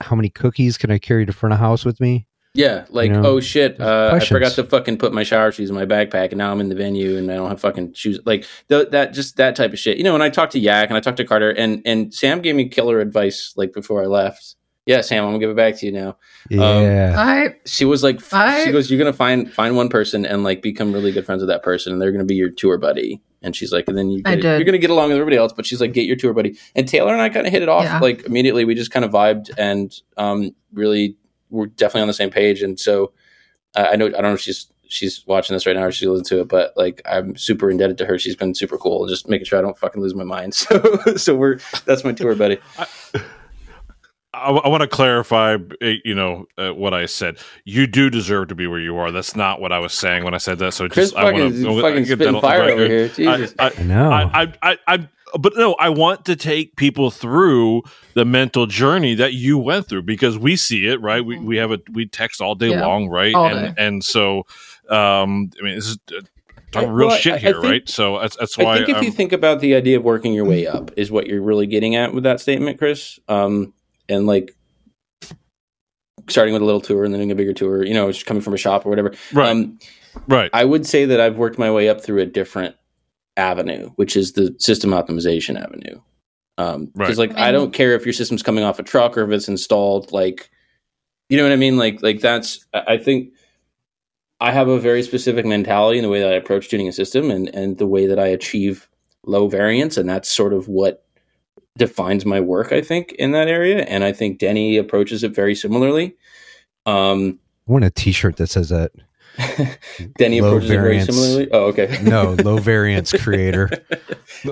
[0.00, 3.24] how many cookies can i carry to front of house with me Yeah, like know,
[3.24, 6.38] oh shit, uh, I forgot to fucking put my shower shoes in my backpack, and
[6.38, 8.18] now I'm in the venue and I don't have fucking shoes.
[8.26, 9.98] Like th- that, just that type of shit.
[9.98, 12.42] You know, when I talked to Yak and I talked to Carter, and and Sam
[12.42, 14.56] gave me killer advice like before I left.
[14.90, 16.16] Yeah, Sam, I'm gonna give it back to you now.
[16.48, 20.26] yeah I She was like, f- I- she goes, you're gonna find find one person
[20.26, 22.76] and like become really good friends with that person, and they're gonna be your tour
[22.78, 23.20] buddy.
[23.42, 25.64] And she's like, and then you get, you're gonna get along with everybody else, but
[25.64, 26.58] she's like, get your tour buddy.
[26.76, 27.98] And Taylor and I kind of hit it off Yeah.
[28.00, 28.64] like immediately.
[28.64, 31.16] We just kind of vibed and um really
[31.50, 32.60] we're definitely on the same page.
[32.62, 33.12] And so
[33.76, 36.06] uh, I know I don't know if she's she's watching this right now or she
[36.08, 38.18] listens to it, but like I'm super indebted to her.
[38.18, 40.54] She's been super cool, just making sure I don't fucking lose my mind.
[40.54, 42.58] So so we're that's my tour buddy.
[42.78, 42.86] I,
[44.32, 47.38] I want to clarify, uh, you know, uh, what I said.
[47.64, 49.10] You do deserve to be where you are.
[49.10, 50.72] That's not what I was saying when I said that.
[50.72, 53.08] So Chris just I want to fucking spitting fire over here.
[53.08, 53.54] Jesus.
[53.58, 57.10] I, I, i know I, I, I, I'm but no, I want to take people
[57.10, 57.82] through
[58.14, 61.24] the mental journey that you went through because we see it, right?
[61.24, 62.86] We we have a we text all day Yeah.
[62.86, 63.34] long, right?
[63.34, 63.84] All and day.
[63.84, 64.46] and so,
[64.88, 66.20] um, I mean, this is uh,
[66.72, 67.88] talking I- real well, shit I- I here, think- right?
[67.88, 70.44] So that's that's I think if I'm- you think about the idea of working your
[70.44, 73.18] way up is what you're really getting at with that statement, Chris.
[73.28, 73.72] Um,
[74.10, 74.54] and like
[76.28, 78.42] starting with a little tour and then doing a bigger tour, you know, just coming
[78.42, 79.14] from a shop or whatever.
[79.32, 79.78] right, Um,
[80.28, 82.76] right, I would say that I've worked my way up through a different
[83.36, 86.00] avenue, which is the system optimization avenue.
[86.58, 87.30] Um, because Right.
[87.30, 90.12] like I don't care if your system's coming off a truck or if it's installed,
[90.12, 90.50] like,
[91.30, 91.78] you know what I mean?
[91.78, 93.32] Like, like that's I I think
[94.40, 97.30] I have a very specific mentality in the way that I approach tuning a system
[97.30, 98.88] and and the way that I achieve
[99.24, 101.04] low variance, and that's sort of what
[101.76, 102.72] defines my work.
[102.72, 106.16] I think in that area, and I think Denny approaches it very similarly.
[106.86, 108.92] Um, I want a T-shirt that says that.
[110.18, 111.48] Denny Low approaches it very similarly.
[111.52, 111.98] Oh, okay.
[112.02, 113.70] No, low variance creator.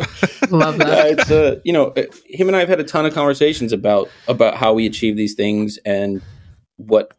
[0.50, 1.07] Love yeah, that.
[1.11, 4.09] it's uh, you know, uh, him and I have had a ton of conversations about
[4.28, 6.22] about how we achieve these things and
[6.76, 7.12] what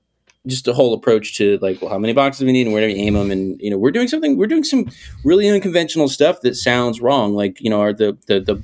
[0.47, 2.93] just the whole approach to like, well, how many boxes we need and where do
[2.93, 4.89] we aim them, and you know, we're doing something, we're doing some
[5.25, 8.63] really unconventional stuff that sounds wrong, like you know, are the the the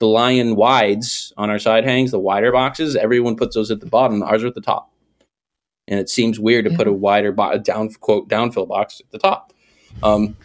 [0.00, 3.86] the LYON wides on our side hangs, the wider boxes, everyone puts those at the
[3.86, 4.90] bottom, ours are at the top,
[5.86, 9.18] and it seems weird to put a wider bo- down quote downfill box at the
[9.18, 9.52] top.
[10.02, 10.36] Um,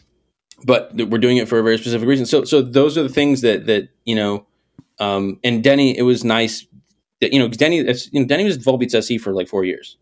[0.66, 2.26] but th- we're doing it for a very specific reason.
[2.26, 4.46] So, so those are the things that that you know.
[5.00, 6.66] Um, and Denny, it was nice
[7.22, 7.78] that you know Denny.
[7.78, 9.98] You know, Denny was at Volbeats SE for like four years,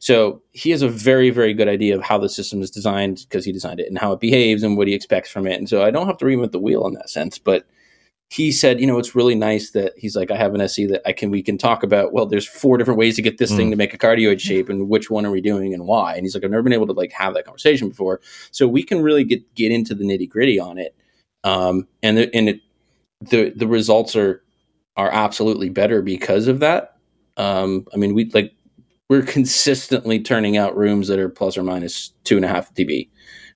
[0.00, 3.44] so he has a very very good idea of how the system is designed because
[3.44, 5.58] he designed it and how it behaves and what he expects from it.
[5.58, 7.66] And so I don't have to reinvent the wheel in that sense, but.
[8.30, 11.00] He said, you know, it's really nice that he's like, I have an SE that
[11.06, 12.12] I can, we can talk about.
[12.12, 14.88] Well, there's four different ways to get this thing to make a cardioid shape, and
[14.88, 16.14] which one are we doing and why?
[16.14, 18.82] And he's like, I've never been able to like have that conversation before so we
[18.82, 20.94] can really get get into the nitty gritty on it
[21.44, 22.60] um, and the, and it,
[23.22, 24.42] the the results are
[24.96, 26.96] are absolutely better because of that
[27.36, 28.52] um, i mean we like
[29.08, 33.08] we're consistently turning out rooms that are plus or minus two and a half db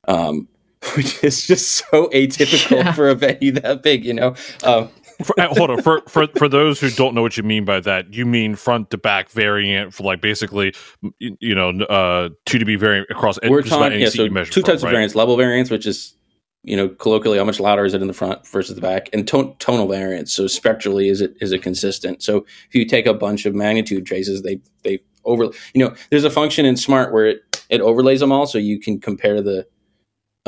[0.08, 0.48] um,
[0.96, 2.92] which is just so atypical Yeah.
[2.92, 4.88] for a venue that big you know um,
[5.24, 7.80] For, uh, hold on for, for for those who don't know what you mean by
[7.80, 10.72] that, you mean front to back variant for like basically,
[11.18, 13.38] you, you know, uh, two to be variant across.
[13.46, 14.92] we're talking yeah, so two from, types of right?
[14.92, 16.14] variants level variants which is
[16.62, 19.26] you know colloquially how much louder is it in the front versus the back and
[19.28, 23.14] ton- tonal variants so spectrally is it is it consistent so if you take a
[23.14, 27.26] bunch of magnitude traces they they over you know there's a function in Smaart where
[27.26, 29.66] it it overlays them all so you can compare the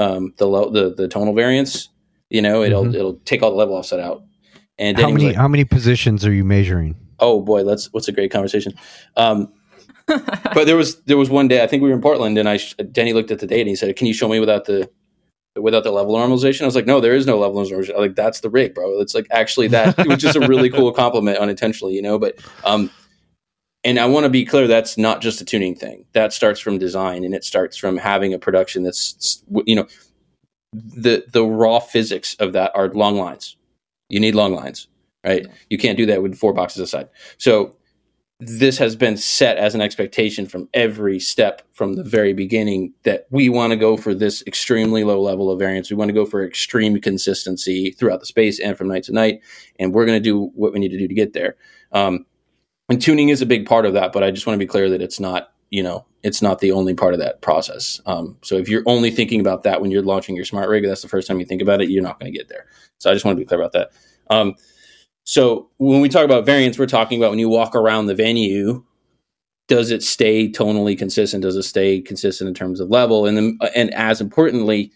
[0.02, 1.88] um the low the the tonal variance.
[2.30, 2.94] you know it'll Mhm.
[2.98, 4.22] it'll take all the level offset out
[4.78, 6.94] and How then he was many like, how many positions are you measuring?
[7.20, 8.72] oh boy let's what's a great conversation
[9.16, 9.38] um
[10.56, 12.58] but there was there was one day I think we were in Portland and I
[12.90, 14.90] Denny looked at the data and he said, "Can you show me without the
[15.56, 17.94] without the level normalization?" I was like, "No, there is no level normalization.
[17.94, 19.00] I'm like that's the rig, bro.
[19.00, 22.34] It's like actually that, which is a really cool compliment unintentionally, you know." But
[22.64, 22.90] um,
[23.84, 26.04] and I want to be clear, that's not just a tuning thing.
[26.12, 29.86] That starts from design and it starts from having a production that's you know
[30.72, 33.56] the the raw physics of that are long lines.
[34.08, 34.88] You need long lines,
[35.24, 35.46] right?
[35.68, 37.08] You can't do that with four boxes aside.
[37.38, 37.76] So
[38.44, 43.26] this has been set as an expectation from every step from the very beginning that
[43.30, 45.90] we want to go for this extremely low level of variance.
[45.90, 49.40] We want to go for extreme consistency throughout the space and from night to night.
[49.78, 51.56] And we're going to do what we need to do to get there.
[51.92, 52.26] Um,
[52.88, 54.90] and tuning is a big part of that, but I just want to be clear
[54.90, 58.00] that it's not, you know, it's not the only part of that process.
[58.06, 61.02] Um, so if you're only thinking about that when you're launching your Smaart rig, that's
[61.02, 62.66] the first time you think about it, you're not going to get there.
[62.98, 63.90] So I just want to be clear about that.
[64.30, 64.54] Um,
[65.24, 68.84] so when we talk about variance, we're talking about when you walk around the venue,
[69.68, 71.42] does it stay tonally consistent?
[71.42, 73.26] Does it stay consistent in terms of level?
[73.26, 74.92] And then, and as importantly,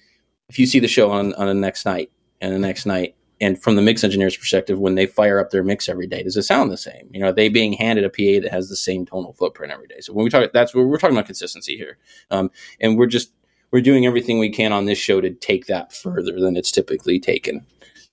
[0.49, 3.61] if you see the show on on the next night and the next night, and
[3.63, 6.43] from the mix engineer's perspective, when they fire up their mix every day, does it
[6.45, 7.09] sound the same?
[7.13, 9.87] You know, are they being handed a PA that has the same tonal footprint every
[9.89, 10.01] day?
[10.01, 11.99] So when we talk, that's what we're talking about consistency here,
[12.31, 13.33] um, and we're just
[13.73, 17.19] we're doing everything we can on this show to take that further than it's typically
[17.21, 17.67] taken.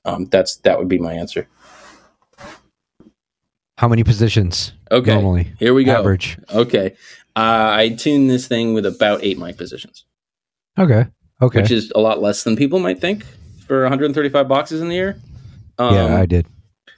[0.06, 1.48] Um, that's that would be my answer.
[3.78, 5.52] How many positions Okay, normally?
[5.60, 5.94] here we go.
[5.98, 6.38] Average.
[6.54, 6.96] Okay.
[7.36, 10.06] Uh, I tune this thing with about eight mic positions,
[10.78, 11.08] Okay.
[11.42, 11.62] Okay.
[11.62, 13.26] which is a lot less than people might think
[13.68, 15.20] for 135 boxes in the year.
[15.78, 16.46] Um, yeah, I did.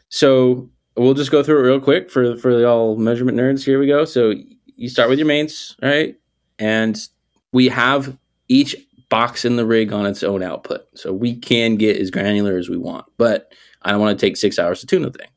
[0.09, 3.63] so we'll just go through it real quick for for the all measurement nerds.
[3.63, 4.05] Here we go.
[4.05, 4.33] So
[4.75, 6.15] you start with your mains, right?
[6.59, 6.97] And
[7.51, 8.75] we have each
[9.09, 10.85] box in the rig on its own output.
[10.95, 14.35] So we can get as granular as we want, but I don't want to take
[14.35, 15.27] six hours to tune the thing.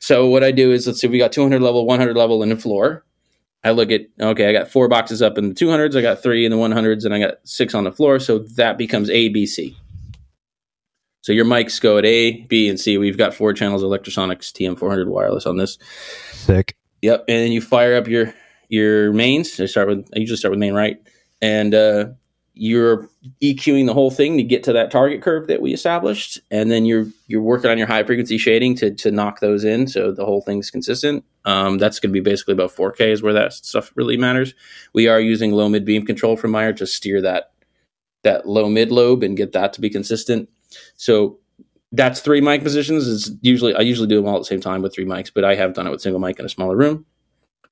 [0.00, 2.56] So what I do is let's see, we got 200 level, 100 level in the
[2.56, 3.04] floor.
[3.62, 6.46] I look at okay, I got four boxes up in the 200s, I got three
[6.46, 8.18] in the 100s, and I got six on the floor.
[8.18, 9.76] So that becomes A, B, C.
[11.22, 12.96] So your mics go at A, B, and C.
[12.98, 15.78] We've got four channels of Lectrosonics TM400 wireless on this.
[16.32, 16.76] Sick.
[17.02, 18.34] Yep, and then you fire up your
[18.68, 19.58] your mains.
[19.60, 20.98] I start with I usually start with main right,
[21.40, 22.06] and uh,
[22.54, 23.08] you're
[23.42, 26.84] EQing the whole thing to get to that target curve that we established, and then
[26.84, 30.24] you're you're working on your high frequency shading to to knock those in so the
[30.24, 31.24] whole thing's consistent.
[31.46, 34.52] Um, that's going to be basically about 4K is where that stuff really matters.
[34.92, 37.52] We are using low mid beam control from Meyer to steer that
[38.24, 40.48] that low mid lobe and get that to be consistent.
[40.96, 41.38] So
[41.92, 43.06] that's three mic positions.
[43.06, 45.44] Is usually I usually do them all at the same time with three mics, but
[45.44, 47.04] I have done it with single mic in a smaller room.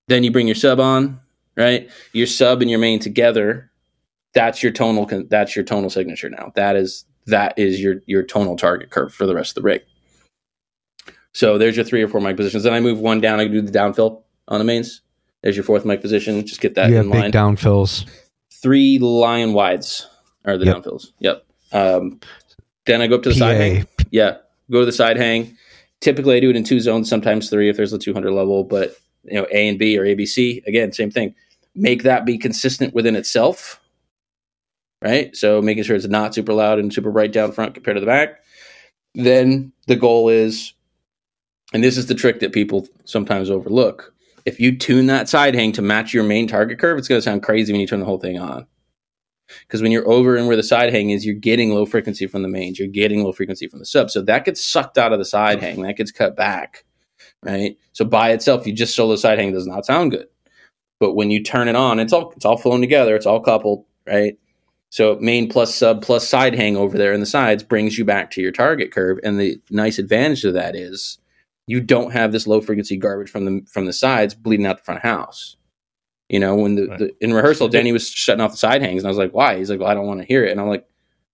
[0.09, 1.21] Then you bring your sub on,
[1.57, 1.89] right?
[2.13, 3.71] Your sub and your main together.
[4.35, 5.07] That's your tonal.
[5.29, 6.53] That's your tonal signature now.
[6.55, 9.83] That is that is your your tonal target curve for the rest of the rig.
[11.35, 12.63] So there's your three or four mic positions.
[12.65, 13.39] Then I move one down.
[13.39, 15.03] I do the downfill on the mains.
[15.43, 16.45] There's your fourth mic position.
[16.47, 17.33] Just get that You in have big line.
[17.33, 18.07] downfills.
[18.53, 20.09] Three LYON wides
[20.45, 20.77] are the Yep.
[20.79, 21.07] downfills.
[21.21, 21.45] Yep.
[21.73, 22.19] Um,
[22.89, 23.87] then I go up to the side hang.
[24.11, 24.39] Yeah,
[24.71, 25.57] go to the side hang.
[26.01, 28.65] Typically, I do it in two zones, sometimes three if there's a 200 level.
[28.65, 31.35] But you know, A and B or ABC again, same thing.
[31.75, 33.81] Make that be consistent within itself,
[35.03, 35.37] right?
[35.37, 38.07] So making sure it's not super loud and super bright down front compared to the
[38.07, 38.41] back.
[39.15, 40.73] Then the goal is,
[41.73, 44.15] and this is the trick that people sometimes overlook.
[44.47, 47.23] If you tune that side hang to match your main target curve, it's going to
[47.23, 48.67] sound crazy when you turn the whole thing on
[49.63, 52.43] because when you're over and where the side hang is, you're getting low frequency from
[52.43, 54.11] the mains, you're getting low frequency from the sub.
[54.11, 56.85] So that gets sucked out of the side hang, that gets cut back,
[57.43, 57.77] right?
[57.93, 60.27] So by itself, you just solo side hang does not sound good.
[61.01, 63.85] But when you turn it on, it's all it's all flowing together, it's all coupled,
[64.07, 64.39] right?
[64.91, 68.31] So main plus sub plus side hang over there in the sides brings you back
[68.33, 69.19] to your target curve.
[69.23, 71.19] And the nice advantage of that is
[71.67, 74.85] you don't have this low frequency garbage from the from the sides bleeding out the
[74.85, 75.57] front house.
[76.29, 76.99] You know, when the, Right.
[76.99, 79.57] the in rehearsal, Danny was shutting off the side hangs, and I was like, "Why?"
[79.57, 80.85] He's like, "Well, I don't want to hear it." And I'm like,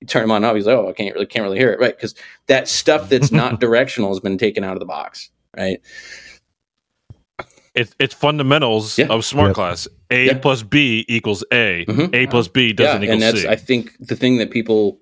[0.01, 1.81] "You turn them on up." He's like, "Oh, I can't really can't really hear it,
[1.81, 2.15] right?" Because
[2.47, 5.81] that stuff that's not directional has been taken out of the box, right?
[7.75, 9.07] It's it's fundamentals Yeah.
[9.07, 9.55] of Smaart Yep.
[9.55, 9.89] class.
[10.11, 10.39] A Yeah.
[10.39, 11.85] plus B equals A.
[11.89, 12.15] Mhm.
[12.15, 13.49] A plus B doesn't yeah, equal and that's C.
[13.49, 15.01] I think the thing that people,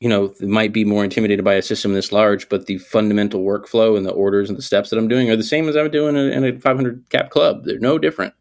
[0.00, 3.96] you know, might be more intimidated by a system this large, but the fundamental workflow
[3.96, 6.16] and the orders and the steps that I'm doing are the same as I'm doing
[6.16, 7.64] in a, in a 500 cap club.
[7.64, 8.34] They're no different.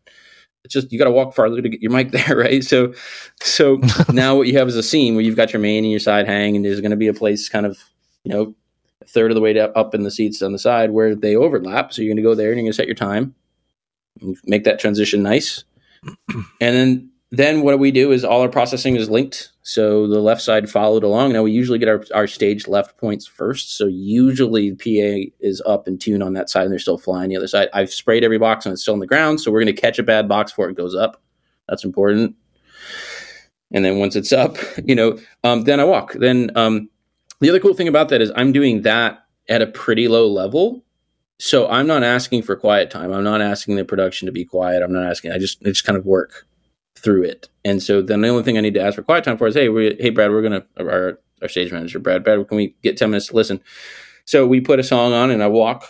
[0.65, 2.63] It's just you got to walk farther to get your mic there, right?
[2.63, 2.93] So,
[3.41, 3.79] so
[4.11, 6.27] now what you have is a scene where you've got your main and your side
[6.27, 7.79] hang, and there's going to be a place kind of,
[8.23, 8.53] you know,
[9.01, 11.35] a third of the way up, up in the seats on the side where they
[11.35, 11.93] overlap.
[11.93, 13.33] So you're going to go there and you're going to set your time,
[14.19, 15.63] and make that transition nice,
[16.33, 19.51] and then then what we do is all our processing is linked.
[19.67, 21.33] So the left side followed along.
[21.33, 23.75] Now we usually get our, our stage left points first.
[23.75, 27.37] So usually PA is up and tuned on that side and they're still flying the
[27.37, 27.69] other side.
[27.73, 29.41] I've sprayed every box and it's still on the ground.
[29.41, 31.19] So we're going to catch a bad box before it goes up.
[31.67, 32.35] That's important.
[33.71, 36.13] And then once it's up, you know, um, then I walk.
[36.13, 36.87] Then um,
[37.39, 40.85] the other cool thing about that is I'm doing that at a pretty low level.
[41.39, 43.11] So I'm not asking for quiet time.
[43.11, 44.83] I'm not asking the production to be quiet.
[44.83, 45.31] I'm not asking.
[45.31, 46.45] I just I just kind of work
[46.95, 47.49] through it.
[47.63, 49.55] And so then the only thing I need to ask for quiet time for is,
[49.55, 52.97] hey, we, hey, Brad, we're gonna our our stage manager, Brad, Brad, can we get
[52.97, 53.61] ten minutes to listen?
[54.25, 55.85] So we put a song on, and I walk,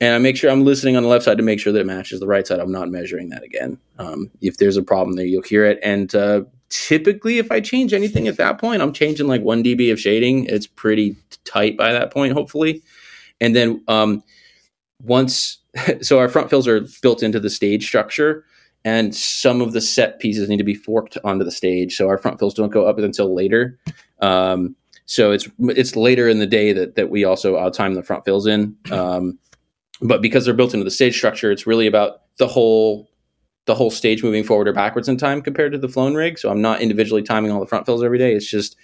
[0.00, 1.86] and I make sure I'm listening on the left side to make sure that it
[1.86, 2.58] matches the right side.
[2.58, 3.78] I'm not measuring that again.
[3.98, 5.78] Um, if there's a problem there, you'll hear it.
[5.82, 9.92] And uh, typically, if I change anything at that point, I'm changing like one dB
[9.92, 10.46] of shading.
[10.46, 12.82] It's pretty tight by that point, hopefully.
[13.40, 14.22] And then um,
[15.02, 15.58] once,
[16.00, 18.44] so our front fills are built into the stage structure
[18.84, 22.18] and some of the set pieces need to be forked onto the stage so our
[22.18, 23.78] front fills don't go up until later.
[24.20, 28.02] Um, so it's it's later in the day that that we also uh, time the
[28.02, 28.76] front fills in.
[28.90, 29.38] Um,
[30.00, 33.10] but because they're built into the stage structure it's really about the whole
[33.66, 36.38] the whole stage moving forward or backwards in time compared to the flown rig.
[36.38, 38.32] So i'm not individually timing all the front fills every day.
[38.32, 38.76] It's just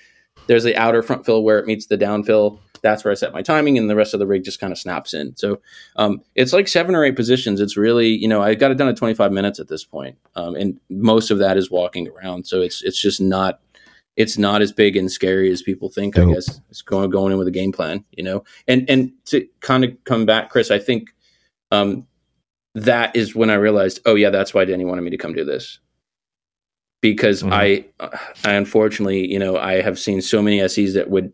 [0.46, 3.32] there's the outer front fill where it meets the down fill that's where i set
[3.32, 5.58] my timing and the rest of the rig just kind of snaps in so
[5.96, 7.60] um, it's like seven or eight positions.
[7.60, 10.54] It's really, you know, I got it done at 25 minutes at this point, um,
[10.54, 12.46] and most of that is walking around.
[12.46, 13.60] So it's it's just not
[14.16, 16.18] it's not as big and scary as people think.
[16.18, 18.44] I guess it's going going in with a game plan, you know.
[18.68, 21.10] And and to kind of come back, Chris, I think
[21.70, 22.06] um,
[22.74, 25.44] that is when I realized, oh yeah, that's why Danny wanted me to come do
[25.44, 25.78] this
[27.12, 27.52] because Mhm.
[27.52, 27.84] I
[28.48, 31.32] I unfortunately, you know, I have seen so many SEs that would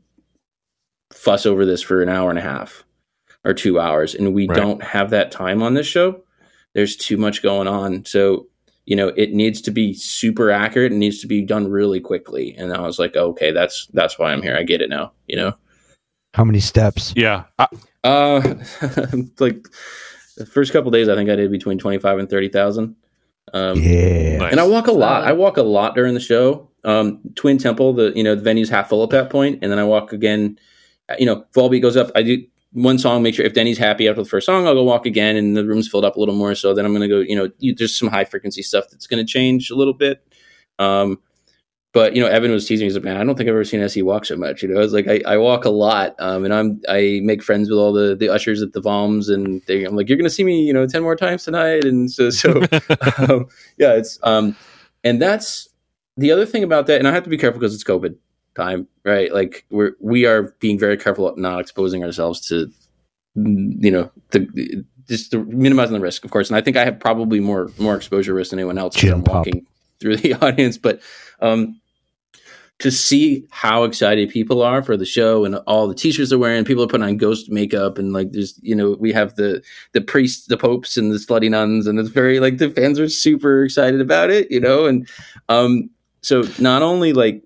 [1.12, 2.84] fuss over this for an hour and a half
[3.44, 4.56] or two hours, and we Right.
[4.56, 6.24] don't have that time on this show.
[6.74, 8.48] There's too much going on, so
[8.86, 10.90] you know it needs to be super accurate.
[10.90, 12.52] It needs to be done really quickly.
[12.58, 14.56] And I was like, okay, that's that's why I'm here.
[14.56, 15.12] I get it now.
[15.28, 15.52] You know,
[16.34, 17.12] How many steps?
[17.16, 17.44] yeah.
[17.60, 17.66] I,
[18.02, 18.40] uh,
[19.38, 19.68] like
[20.36, 22.96] the first couple days, I think I did between twenty five and thirty thousand.
[23.52, 24.38] Um, Yeah.
[24.38, 24.52] Nice.
[24.52, 25.24] and I walk a lot.
[25.24, 26.68] I walk a lot during the show.
[26.84, 29.78] Um, Twin Temple, the you know the venue's half full at that point, and then
[29.78, 30.58] I walk again
[31.18, 32.10] you know, Volbeat goes up.
[32.14, 34.84] I do one song, make sure if Denny's happy after the first song, I'll go
[34.84, 36.54] walk again, and the room's filled up a little more.
[36.54, 37.20] So then I'm going to go.
[37.20, 40.22] You know, you, there's some high frequency stuff that's going to change a little bit.
[40.78, 41.18] Um,
[41.92, 42.86] but you know, Evan was teasing me.
[42.86, 44.76] He's like, "Man, I don't think I've ever seen SE walk so much." You know,
[44.76, 47.78] I was like, I, I walk a lot, um, and I'm I make friends with
[47.78, 50.62] all the the ushers at the Voms, and they, I'm like, "You're gonna see me,
[50.64, 52.60] you know, ten more times tonight." And so, so
[53.18, 54.56] um, yeah, it's um,
[55.02, 55.68] and that's
[56.16, 56.98] the other thing about that.
[56.98, 58.16] And I have to be careful because it's COVID
[58.56, 59.32] time, right?
[59.34, 62.70] Like we're we are being very careful not exposing ourselves to,
[63.34, 66.50] you know, the just the, minimizing the risk, of course.
[66.50, 68.94] And I think I have probably more more exposure risk than anyone else.
[68.94, 69.66] Gym I'm walking
[70.00, 71.00] through the audience, but
[71.40, 71.80] um,
[72.80, 76.64] to see how excited people are for the show and all the t-shirts they're wearing,
[76.64, 80.00] people are putting on ghost makeup and like there's you know we have the the
[80.00, 83.64] priests, the popes, and the slutty nuns, and it's very like the fans are super
[83.64, 85.08] excited about it, you know, and
[85.48, 85.90] um,
[86.22, 87.42] so not only like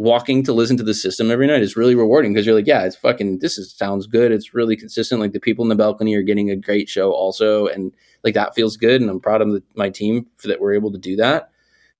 [0.00, 2.84] walking to listen to the system every night is really rewarding because you're like, yeah,
[2.84, 4.32] it's fucking this is sounds good.
[4.32, 5.20] It's really consistent.
[5.20, 7.92] Like the people in the balcony are getting a great show also, and
[8.24, 9.00] like that feels good.
[9.00, 11.49] And I'm proud of the, my team for that we're able to do that.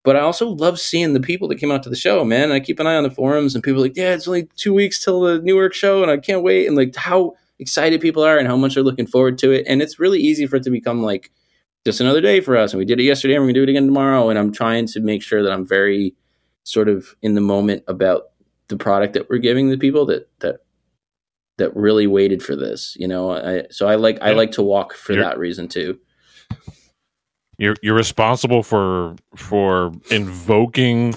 [0.03, 2.45] But I also love seeing the people that came out to the show, man.
[2.45, 4.49] And I keep an eye on the forums, and people are like, yeah, it's only
[4.57, 6.67] two weeks till the Newark show, and I can't wait.
[6.67, 9.67] And like how excited people are and how much they're looking forward to it.
[9.69, 11.31] And it's really easy for it to become like
[11.85, 12.73] just another day for us.
[12.73, 14.31] And we did it yesterday, and we're gonna do it again tomorrow.
[14.31, 16.15] And I'm trying to make sure that I'm very
[16.65, 18.25] sort of in the moment about
[18.69, 20.61] the product that we're giving the people that that
[21.59, 24.95] that really waited for this you know I, so i like i like to walk
[24.95, 25.99] for You're- that reason too
[27.61, 31.15] You're you're responsible for for invoking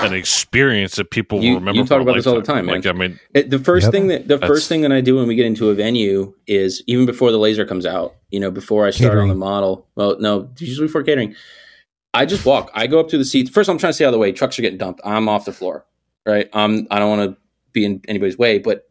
[0.00, 1.78] an experience that people You- will remember.
[1.78, 2.66] you for talk a about this all the lifetime.
[2.66, 3.92] time, Like I mean, It, the first Yep.
[3.92, 6.34] thing that the That's- first thing that i do when we get into a venue
[6.46, 9.86] is even before the laser comes out you know before i start on the model
[9.96, 11.34] well no usually before catering
[12.12, 14.08] i just walk i go up to the seats first i'm trying to stay out
[14.08, 15.86] of the way trucks are getting dumped i'm off the floor
[16.26, 17.36] right um i don't want to
[17.72, 18.86] be in anybody's way but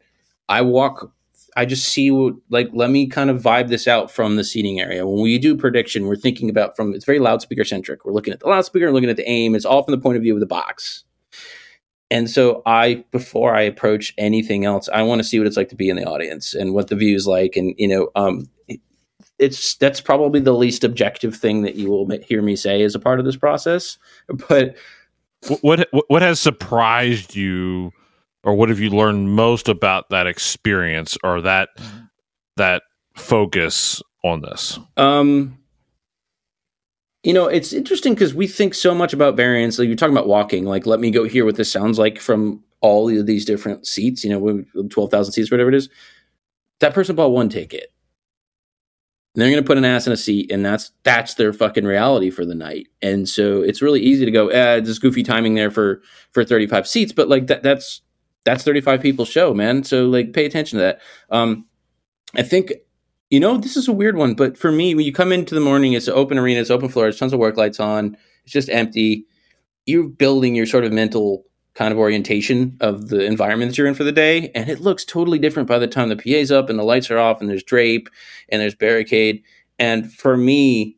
[0.49, 1.11] i walk
[1.55, 4.79] I just see what, like, let me kind of vibe this out from the seating
[4.81, 5.07] area.
[5.07, 8.03] When we do prediction, we're thinking about from, it's very loudspeaker centric.
[8.03, 9.55] We're looking at the loudspeaker and looking at the aim.
[9.55, 11.03] It's all from the point of view of the box.
[12.11, 15.69] And so I, before I approach anything else, I want to see what it's like
[15.69, 17.55] to be in the audience and what the view is like.
[17.55, 18.81] And, you know, um, it-
[19.39, 22.99] it's, that's probably the least objective thing that you will hear me say as a
[22.99, 23.97] part of this process.
[24.49, 24.75] But
[25.61, 27.91] what what has surprised you,
[28.45, 31.69] or what have you learned most about that experience or that
[32.55, 32.83] that
[33.15, 34.79] focus on this?
[34.95, 35.57] Um,
[37.23, 39.79] you know, it's interesting because we think so much about variance.
[39.79, 40.65] Like you're talking about walking.
[40.65, 44.23] Like, let me go hear what this sounds like from all of these different seats.
[44.23, 45.89] You know, twelve thousand seats, whatever it is.
[46.81, 47.91] That person bought one ticket.
[49.33, 51.83] And they're going to put an ass in a seat, and that's that's their fucking
[51.83, 52.87] reality for the night.
[53.01, 56.87] And so it's really easy to go, eh, there's goofy timing there for for 35
[56.87, 58.01] seats, but like that that's
[58.45, 59.83] that's 35 people show, man.
[59.83, 61.01] So like, pay attention to that.
[61.29, 61.65] Um,
[62.35, 62.71] I think
[63.29, 65.61] you know, this is a weird one, but for me, when you come into the
[65.61, 68.53] morning, it's an open arena, it's open floor, it's tons of work lights on, it's
[68.53, 69.25] just empty.
[69.85, 73.95] You're building your sort of mental kind of orientation of the environment that you're in
[73.95, 76.77] for the day, and it looks totally different by the time the PA's up and
[76.77, 78.09] the lights are off and there's drape
[78.49, 79.43] and there's barricade.
[79.79, 80.95] And for me,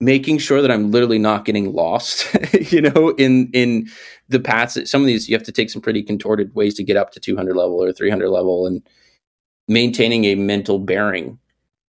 [0.00, 2.26] making sure that I'm literally not getting lost,
[2.72, 3.88] you know, in in
[4.28, 6.96] the paths some of these you have to take some pretty contorted ways to get
[6.96, 8.82] up to 200 level or 300 level and
[9.68, 11.38] maintaining a mental bearing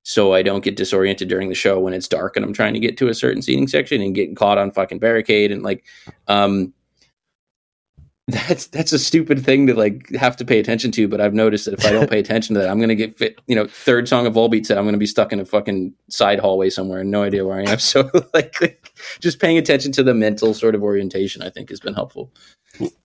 [0.04, 2.80] so I don't get disoriented during the show when it's dark and I'm trying to
[2.80, 5.84] get to a certain seating section and getting caught on fucking barricade and like
[6.28, 6.74] um
[8.48, 11.66] that's that's a stupid thing to like have to pay attention to but I've noticed
[11.66, 13.68] that if I don't pay attention to that I'm going to get fit you know
[13.68, 16.72] third song of Volbeat said I'm going to be stuck in a fucking side hallway
[16.72, 20.16] somewhere and no idea where I am so like, like just paying attention to the
[20.16, 22.32] mental sort of orientation I think has been helpful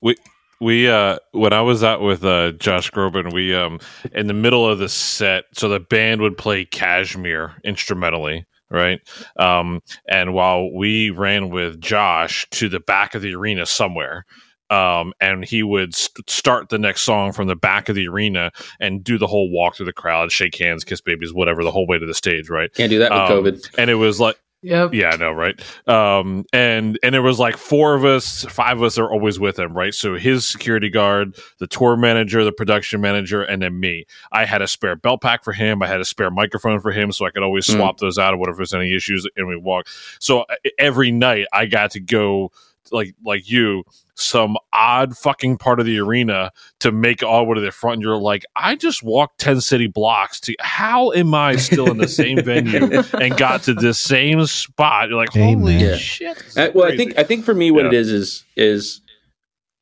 [0.01, 0.17] we
[0.59, 3.79] we uh when I was out with uh Josh Groban, we um
[4.13, 9.01] in the middle of the set, so the band would play Kashmir instrumentally, right?
[9.39, 14.25] Um and while we ran with Josh to the back of the arena somewhere,
[14.71, 18.51] um, and he would st- start the next song from the back of the arena
[18.79, 21.87] and do the whole walk through the crowd, shake hands, kiss babies, whatever, the whole
[21.87, 22.73] way to the stage, right?
[22.75, 24.93] can't do that with Um, COVID And it was like Yep.
[24.93, 25.59] yeah, I know, right?
[25.89, 29.59] Um, and and there was like four of us, five of us are always with
[29.59, 29.95] him, right?
[29.95, 34.05] So his security guard, the tour manager, the production manager, and then me.
[34.33, 35.83] I had a spare belt pack for him.
[35.83, 37.77] I had a spare microphone for him, so I could always Mm.
[37.77, 39.89] swap those out or whatever there's any issues, and we walk.
[40.19, 40.45] So
[40.79, 42.53] every night I got to go
[42.91, 46.51] like like you some odd fucking part of the arena
[46.81, 49.61] to make all the way to the front and you're like i just walked 10
[49.61, 53.99] city blocks to how am i still in the same venue and got to this
[53.99, 55.09] same spot.
[55.09, 55.81] You're like, holy Amen.
[55.81, 55.97] Yeah.
[55.97, 56.37] shit!
[56.39, 57.89] this is well, I think I think for me, what Yeah.
[57.89, 59.01] it is is is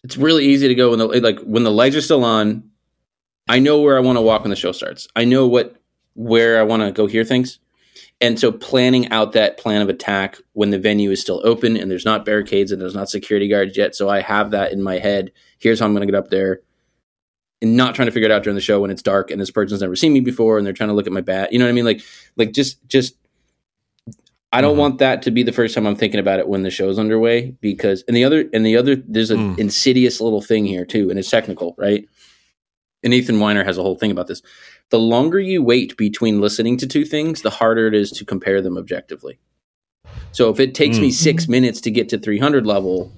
[0.04, 2.62] it's really easy to go when the like when the lights are still on,
[3.48, 5.08] I know where I want to walk when the show starts.
[5.16, 5.74] I know what
[6.14, 7.58] where I want to go hear things.
[8.20, 11.88] And so planning out that plan of attack when the venue is still open and
[11.90, 13.94] there's not barricades and there's not security guards yet.
[13.94, 15.30] So I have that in my head.
[15.58, 16.60] Here's how I'm going to get up there.
[17.62, 19.50] And not trying to figure it out during the show when it's dark and this
[19.52, 21.52] person's never seen me before and they're trying to look at my bat.
[21.52, 21.84] You know what I mean?
[21.84, 22.00] Like,
[22.36, 23.14] like just, just,
[24.50, 24.80] I don't Mhm.
[24.80, 27.54] want that to be the first time I'm thinking about it when the show's underway
[27.60, 29.58] because, and the other, and the other, there's an Mm.
[29.58, 32.08] insidious little thing here too, and it's technical, right?
[33.04, 34.42] And Ethan Winer has a whole thing about this
[34.90, 38.62] the longer you wait between listening to two things, the harder it is to compare
[38.62, 39.38] them objectively.
[40.32, 41.12] So if it takes me Mm.
[41.12, 43.12] six minutes to get to 300 level,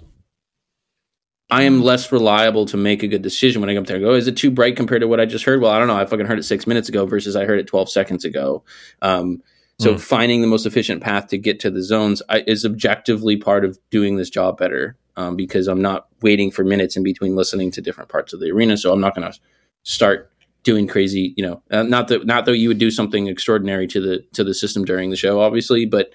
[1.48, 4.04] I am less reliable to make a good decision when I go up there and
[4.04, 5.60] go, is it too bright compared to what I just heard?
[5.60, 5.96] Well, I don't know.
[5.96, 8.62] I fucking heard it six minutes ago versus I heard it 12 seconds ago.
[9.02, 9.42] Um,
[9.78, 10.00] so Mm.
[10.00, 13.78] finding the most efficient path to get to the zones I, is objectively part of
[13.90, 17.80] doing this job better um, because I'm not waiting for minutes in between listening to
[17.80, 18.76] different parts of the arena.
[18.76, 19.38] So I'm not going to
[19.84, 20.30] start
[20.62, 24.00] doing crazy, you know, uh, not that not that you would do something extraordinary to
[24.00, 26.12] the to the system during the show, obviously, but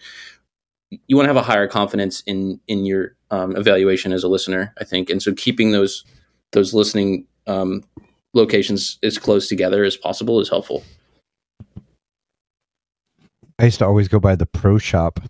[1.07, 4.74] you want to have a higher confidence in in your um, evaluation as a listener,
[4.80, 6.03] I think, and so keeping those
[6.51, 7.84] those listening um,
[8.34, 10.84] locations as close together as possible is helpful.
[13.57, 15.22] I used to always go by the pro shop.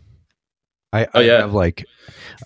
[0.91, 1.85] I, Oh, I have like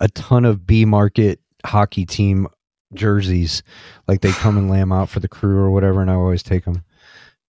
[0.00, 2.48] a ton of B market hockey team
[2.94, 3.62] jerseys.
[4.08, 6.42] Like they come and lay them out for the crew or whatever, and I always
[6.42, 6.82] take them.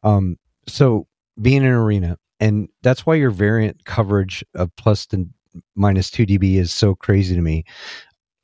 [0.03, 0.37] Um,
[0.67, 1.07] so
[1.41, 5.29] being in an arena, and that's why your variant coverage of plus and
[5.75, 7.63] minus two dB is so crazy to me.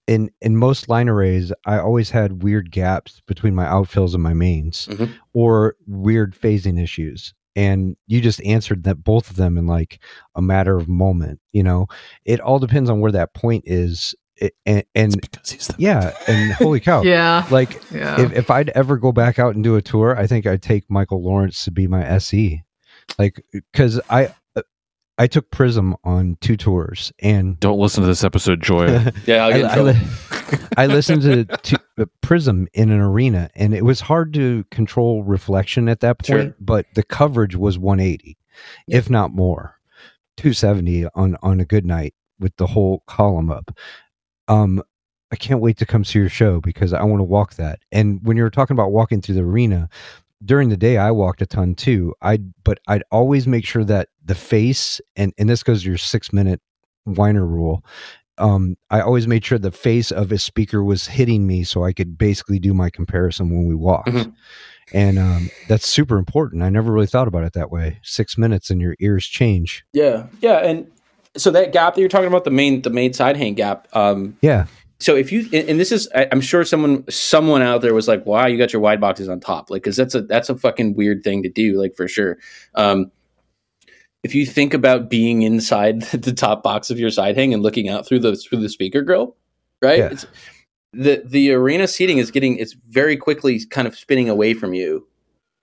[0.08, 4.34] In in most line arrays, I always had weird gaps between my outfills and my
[4.34, 5.14] mains, Mhm.
[5.34, 7.34] or weird phasing issues.
[7.56, 10.00] And you just answered that both of them in like
[10.36, 11.40] a matter of moment.
[11.52, 11.88] You know,
[12.24, 14.14] it all depends on where that point is,
[14.66, 17.46] and, and because he's the yeah, and holy cow, Yeah.
[17.52, 18.22] like Yeah.
[18.22, 20.90] if, if I'd ever go back out and do a tour, I think I'd take
[20.90, 22.64] Michael Lawrence to be my SE.
[23.18, 24.34] Like, because I
[25.20, 28.86] I took Prism on two tours, and Don't listen to this episode, Joy.
[29.26, 33.00] Yeah, I'll I, get in I, li- I listened to, to uh, Prism in an
[33.00, 36.28] arena, and it was hard to control reflection at that point.
[36.50, 36.56] Sure.
[36.60, 38.38] But the coverage was 180,
[38.88, 39.80] if not more,
[40.38, 43.72] 270 on on a good night with the whole column up.
[44.48, 44.82] Um,
[45.32, 47.80] I can't wait to come see your show because I want to walk that.
[47.92, 49.90] And when you were talking about walking through the arena,
[50.46, 52.14] during the day I walked a ton too.
[52.22, 55.98] I but I'd always make sure that the face and and this goes to your
[55.98, 56.62] six minute
[57.08, 57.84] Winer rule.
[58.38, 61.92] Um, I always made sure the face of a speaker was hitting me so I
[61.92, 64.10] could basically do my comparison when we walked.
[64.10, 64.34] Mhm.
[64.94, 66.62] And um, that's super important.
[66.62, 68.00] I never really thought about it that way.
[68.04, 69.84] Six minutes and your ears change.
[69.92, 70.88] Yeah, yeah, and
[71.38, 73.88] so that gap that you're talking about the main the main side hang gap.
[73.94, 74.66] Um, Yeah.
[75.00, 78.08] so if you and and this is I- i'm sure someone someone out there was
[78.08, 80.56] like wow you got your wide boxes on top like because that's a that's a
[80.58, 82.38] fucking weird thing to do like for sure
[82.74, 83.12] um
[84.24, 87.90] if you think about being inside the top box of your side hang and looking
[87.90, 89.36] out through the through the speaker grill
[89.82, 90.10] right Yeah.
[90.12, 90.26] it's,
[90.94, 95.08] the the arena seating is getting it's very quickly kind of spinning away from you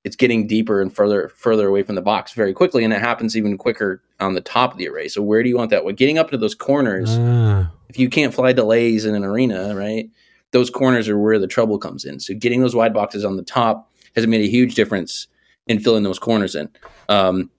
[0.05, 3.37] it's getting deeper and further further away from the box very quickly and it happens
[3.37, 5.95] even quicker on the top of the array so where do you want that well,
[5.95, 7.71] getting up to those corners Ah.
[7.89, 10.09] if you can't fly delays in an arena, right?
[10.53, 12.21] Those corners are where the trouble comes in.
[12.21, 15.27] So getting those wide boxes on the top has made a huge difference
[15.67, 16.69] in filling those corners in.
[17.09, 17.51] Um,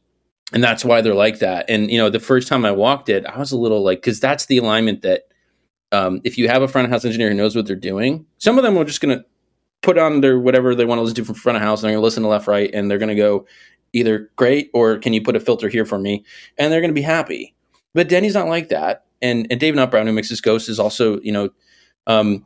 [0.54, 1.66] and that's why they're like that.
[1.70, 4.20] And you know, the first time I walked it, I was a little like, because
[4.22, 5.24] that's the alignment that
[5.92, 8.58] um, if you have a front of house engineer who knows what they're doing, some
[8.58, 9.26] of them are just going to
[9.86, 11.94] put on their whatever they want to listen to from front of house, and they're
[11.96, 13.46] going to listen to left, right, and they're going to go
[13.94, 16.26] either great or can you put a filter here for me,
[16.58, 17.56] and they're going to be happy.
[17.94, 21.32] But Denny's not like that and and David Brown, who mixes Ghost, is also you
[21.32, 21.50] know,
[22.08, 22.46] um,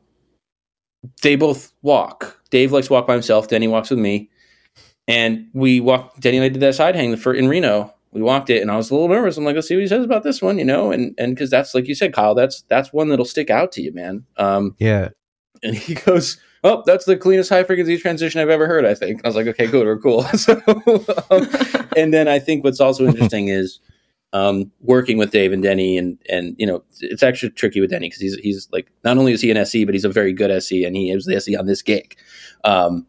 [1.21, 2.39] they both walk.
[2.49, 3.47] Dave likes to walk by himself.
[3.47, 4.29] Denny walks with me,
[5.07, 6.19] and we walk.
[6.19, 7.93] Denny and I did that side hang for in Reno.
[8.11, 9.37] We walked it, and I was a little nervous.
[9.37, 11.49] I'm like, let's see what he says about this one, you know, and and because
[11.49, 14.25] that's like you said, Kyle, that's that's one that'll stick out to you, man.
[14.37, 15.09] Um, Yeah.
[15.61, 19.17] and he goes, "Oh, that's the cleanest high frequency transition I've ever heard." I think.
[19.17, 20.61] And I was like, "Okay, good, we're cool." so,
[21.31, 21.47] um,
[21.95, 23.79] and then I think what's also interesting is
[24.33, 28.07] um, working with Dave and Denny, and and you know, it's actually tricky with Denny
[28.07, 30.51] because he's he's like not only is he an SE, but he's a very good
[30.51, 32.15] SE, and he is the SE on this gig.
[32.63, 33.05] Um,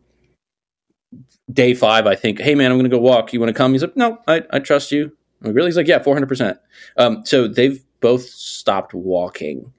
[1.53, 3.33] day five, I think, hey man, I'm going to go walk.
[3.33, 3.73] You want to come?
[3.73, 5.13] He's like, no, I, I trust you.
[5.43, 5.69] I'm really?
[5.69, 6.27] He's like, yeah, 400.
[6.27, 6.59] percent
[6.97, 9.73] Um, so they've both stopped walking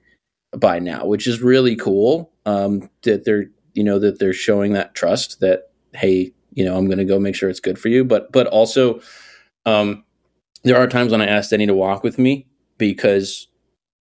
[0.56, 2.30] by now, which is really cool.
[2.44, 6.86] Um, that they're you know that they're showing that trust that hey, you know, I'm
[6.86, 9.00] going to go make sure it's good for you, but but also,
[9.66, 10.04] um,
[10.64, 12.46] there are times when I ask Denny to walk with me
[12.78, 13.48] because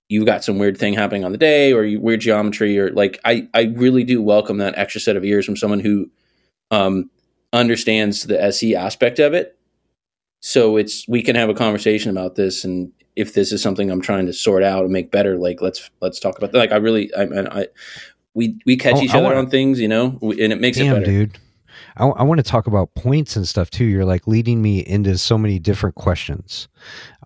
[0.07, 3.19] you've got some weird thing happening on the day or you, weird geometry or like
[3.25, 6.09] I I really do welcome that extra set of ears from someone who
[6.71, 7.09] um
[7.53, 9.57] understands the SE aspect of it.
[10.41, 14.01] So it's we can have a conversation about this, and if this is something I'm
[14.01, 16.57] trying to sort out and make better, like let's let's talk about that.
[16.57, 17.67] Like I really, I, I, I
[18.33, 20.59] we we catch Oh, each I other wanna- on things, you know, we- and it
[20.61, 21.05] makes it Damn, better.
[21.05, 21.37] dude.
[21.97, 23.85] I, I want to talk about points and stuff too.
[23.85, 26.67] You're like leading me into so many different questions.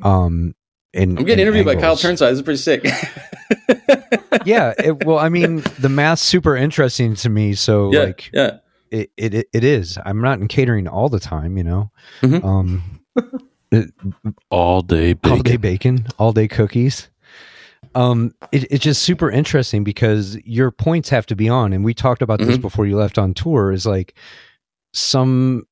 [0.02, 0.56] Um,
[0.94, 1.96] and I'm getting and interviewed by Kyle.
[1.96, 2.30] Chirnside.
[2.30, 2.84] This is pretty sick.
[4.46, 4.74] yeah.
[4.78, 7.54] It, well, I mean, the math's super interesting to me.
[7.56, 8.58] So yeah, like, yeah.
[8.92, 9.98] it, it it- it is.
[10.06, 11.92] I'm not in catering all the time, you know.
[12.22, 12.44] Mhm.
[12.44, 12.84] Um,
[14.52, 15.32] All day bacon.
[15.32, 17.10] all day bacon, all day cookies.
[17.96, 21.94] Um, it, it's just super interesting because your points have to be on, and we
[21.94, 22.62] talked about this Mhm.
[22.62, 23.72] before you left on tour.
[23.72, 24.16] Is like
[24.94, 25.64] some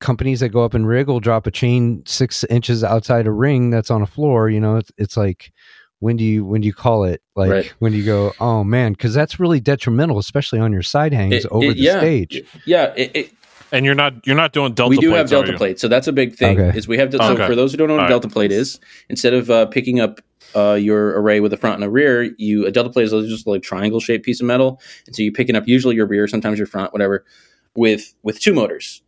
[0.00, 3.70] companies that go up and rig will drop a chain six inches outside a ring
[3.70, 4.48] that's on a floor.
[4.50, 5.52] You know, it's it's like
[6.00, 7.20] when do you when do you call it?
[7.36, 7.72] Like Right.
[7.78, 8.32] when do you go?
[8.40, 11.80] Oh man, because that's really detrimental, especially on your side hangs It- over it- the
[11.82, 11.98] yeah.
[11.98, 12.42] stage.
[12.66, 13.30] Yeah, it, it,
[13.70, 14.90] and you're not you're not doing delta.
[14.90, 14.98] Plate.
[14.98, 15.56] We do plates, have delta you?
[15.58, 16.60] plates, so that's a big thing.
[16.60, 16.76] Okay.
[16.76, 17.46] Is we have so Okay.
[17.46, 20.00] for those who don't know what a All delta plate is, instead of uh, picking
[20.00, 20.20] up
[20.54, 23.46] uh, your array with a front and a rear, you a delta plate is just
[23.46, 26.58] like triangle shaped piece of metal, and so you're picking up usually your rear, sometimes
[26.58, 27.24] your front, whatever,
[27.74, 29.02] with with two motors.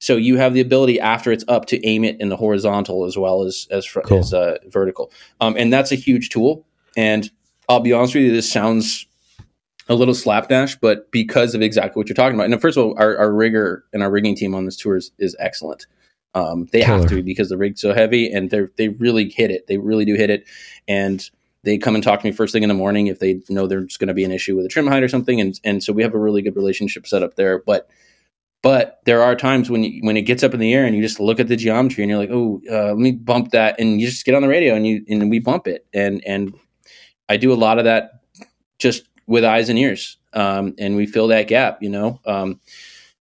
[0.00, 3.16] So you have the ability after it's up to aim it in the horizontal as
[3.16, 4.18] well as as, fr- Cool.
[4.18, 5.10] as uh, vertical,
[5.40, 6.66] um, and that's a huge tool.
[6.96, 7.30] And
[7.68, 9.06] I'll be honest with you, this sounds
[9.88, 12.50] a little slapdash, but because of exactly what you're talking about.
[12.50, 15.10] And first of all, our, our rigger and our rigging team on this tour is,
[15.18, 15.86] is excellent.
[16.34, 19.50] Um, they have to be because the rig's so heavy and they they really hit
[19.50, 19.66] it.
[19.66, 20.44] They really do hit it.
[20.88, 21.28] And
[21.62, 23.96] they come and talk to me first thing in the morning if they know there's
[23.96, 25.40] going to be an issue with a trim height or something.
[25.40, 27.62] And and so we have a really good relationship set up there.
[27.64, 27.88] But
[28.62, 31.02] but there are times when you, when it gets up in the air and you
[31.02, 34.00] just look at the geometry and you're like, oh, uh, let me bump that, and
[34.00, 35.86] you just get on the radio and you and we bump it.
[35.92, 36.54] And and
[37.28, 38.20] I do a lot of that
[38.78, 42.20] just with eyes and ears, um, and we fill that gap, you know.
[42.26, 42.60] Um,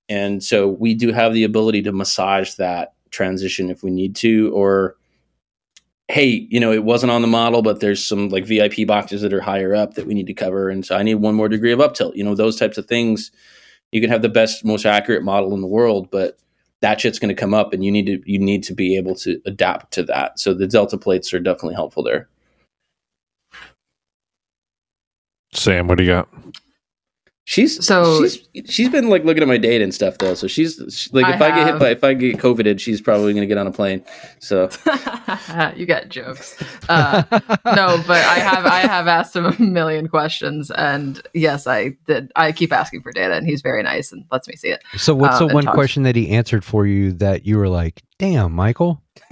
[0.10, 4.52] and so we do have the ability to massage that transition if we need to,
[4.54, 4.98] or
[6.10, 9.34] hey, you know, it wasn't on the model, but there's some like VIP boxes that
[9.34, 11.72] are higher up that we need to cover, and so I need one more degree
[11.72, 12.16] of up tilt.
[12.16, 13.32] You know, those types of things.
[13.92, 16.40] You can have the best, most accurate model in the world, but
[16.82, 19.16] that shit's going to come up, and you need to you need to be able
[19.16, 20.40] to adapt to that.
[20.40, 22.28] So the delta plates are definitely helpful there.
[25.54, 26.28] Sam, what do you got?
[27.46, 30.34] She's So- she's she's been like looking at my date and stuff though.
[30.34, 33.02] So she's she- like I if I, get hit by if I get coveted, she's
[33.02, 34.02] probably gonna get on a plane.
[34.40, 34.70] So
[35.76, 36.56] you got jokes.
[36.88, 37.24] Uh,
[37.66, 42.32] no, but I have I have asked him a million questions, and yes, I did.
[42.38, 44.82] I keep asking for data, and he's very nice and lets me see it.
[44.96, 47.68] So what's Um, the one talks- question that he answered for you that you were
[47.68, 49.02] like, "Damn, Michael"?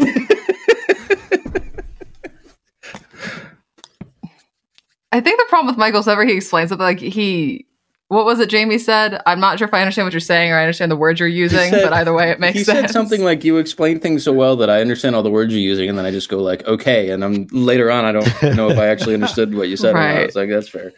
[5.14, 7.66] I think the problem with Michael's ever he explains something like he.
[8.12, 9.22] What was it Jamie said?
[9.26, 11.30] I'm not sure if I understand what you're saying or I understand the words you're
[11.30, 12.80] using, said- but either way, it makes he sense.
[12.80, 15.54] He said something like you explain things so well that I understand all the words
[15.54, 18.44] you're using, and then I just go like okay, and I'm later on I don't
[18.58, 19.92] know if I actually understood what you said.
[19.92, 20.00] Or not.
[20.00, 20.18] Right.
[20.26, 20.92] It's like that's fair.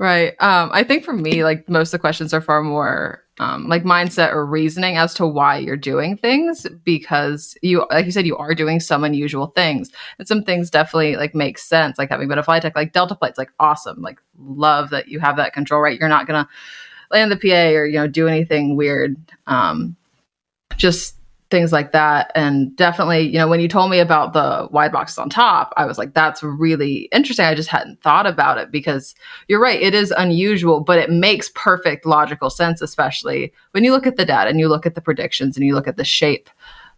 [0.00, 0.34] Right.
[0.40, 3.84] Um, I think for me, like most of the questions are far more um, like
[3.84, 8.36] mindset or reasoning as to why you're doing things because you, like you said, you
[8.36, 11.98] are doing some unusual things, and some things definitely like make sense.
[11.98, 14.02] Like having flight tech, like Delta flight's like awesome.
[14.02, 15.80] Like love that you have that control.
[15.80, 15.98] Right.
[15.98, 16.48] You're not gonna
[17.10, 19.16] land the PA or you know do anything weird.
[19.46, 19.96] Um,
[20.76, 21.16] just
[21.52, 22.32] things like that.
[22.34, 25.84] And definitely you know when you told me about the wide boxes on top i
[25.84, 27.44] was like that's really interesting.
[27.44, 29.14] I just hadn't thought about it because
[29.46, 34.06] you're right it is unusual but it makes perfect logical sense especially when you look
[34.06, 36.48] at the data and you look at the predictions and you look at the shape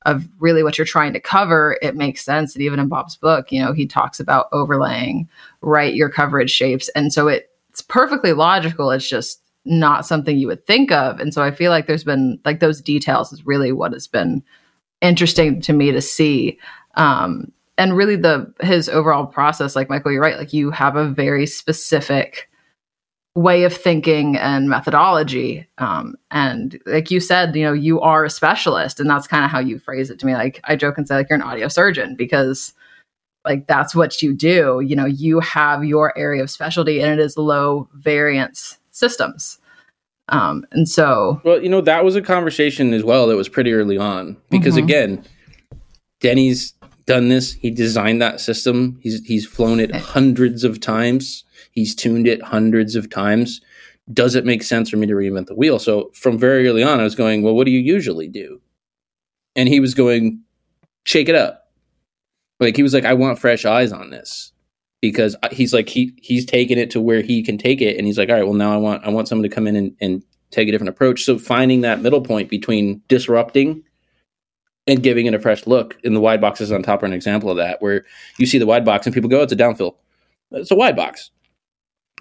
[0.06, 2.54] of really what you're trying to cover it makes sense.
[2.54, 5.28] And even in bob's book you know he talks about overlaying
[5.60, 6.88] right your coverage shapes.
[6.90, 8.92] And so it, it's perfectly logical.
[8.92, 11.20] It's just not something you would think of.
[11.20, 14.42] And so i feel like there's been like those details is really what has been
[15.00, 16.58] interesting to me to see.
[16.96, 21.08] Um and really the his overall process like michael you're right like you have a
[21.08, 22.48] very specific
[23.34, 25.66] way of thinking and methodology.
[25.78, 29.50] Um and like you said you know you are a specialist and that's kind of
[29.50, 30.34] how you phrase it to me.
[30.34, 32.74] Like i joke and say like you're an audio surgeon because
[33.46, 34.80] like that's what you do.
[34.84, 39.58] You know you have your area of specialty and it is low variance systems
[40.30, 43.72] um and so Well, you know, that was a conversation as well that was pretty
[43.74, 44.84] early on because Mhm.
[44.84, 45.24] again,
[46.20, 46.72] Denny's
[47.06, 47.52] done this.
[47.52, 48.98] He designed that system.
[49.02, 51.44] He's he's flown it hundreds of times.
[51.72, 53.60] He's tuned it hundreds of times.
[54.12, 55.78] Does it make sense for me to reinvent the wheel?
[55.78, 58.60] So from very early on, I was going, well, what do you usually do?
[59.56, 60.40] And he was going,
[61.04, 61.70] shake it up.
[62.60, 64.52] Like he was like, I want fresh eyes on this
[65.10, 68.16] because he's like he he's taken it to where he can take it, and he's
[68.16, 70.22] like, all right, well now I want I want someone to come in and, and
[70.50, 71.24] take a different approach.
[71.24, 73.82] So finding that middle point between disrupting
[74.86, 75.98] and giving it a fresh look.
[76.04, 78.04] In the wide boxes on top are an example of that, where
[78.38, 79.96] you see the wide box and people go, oh, "It's a downfill."
[80.52, 81.30] It's a wide box.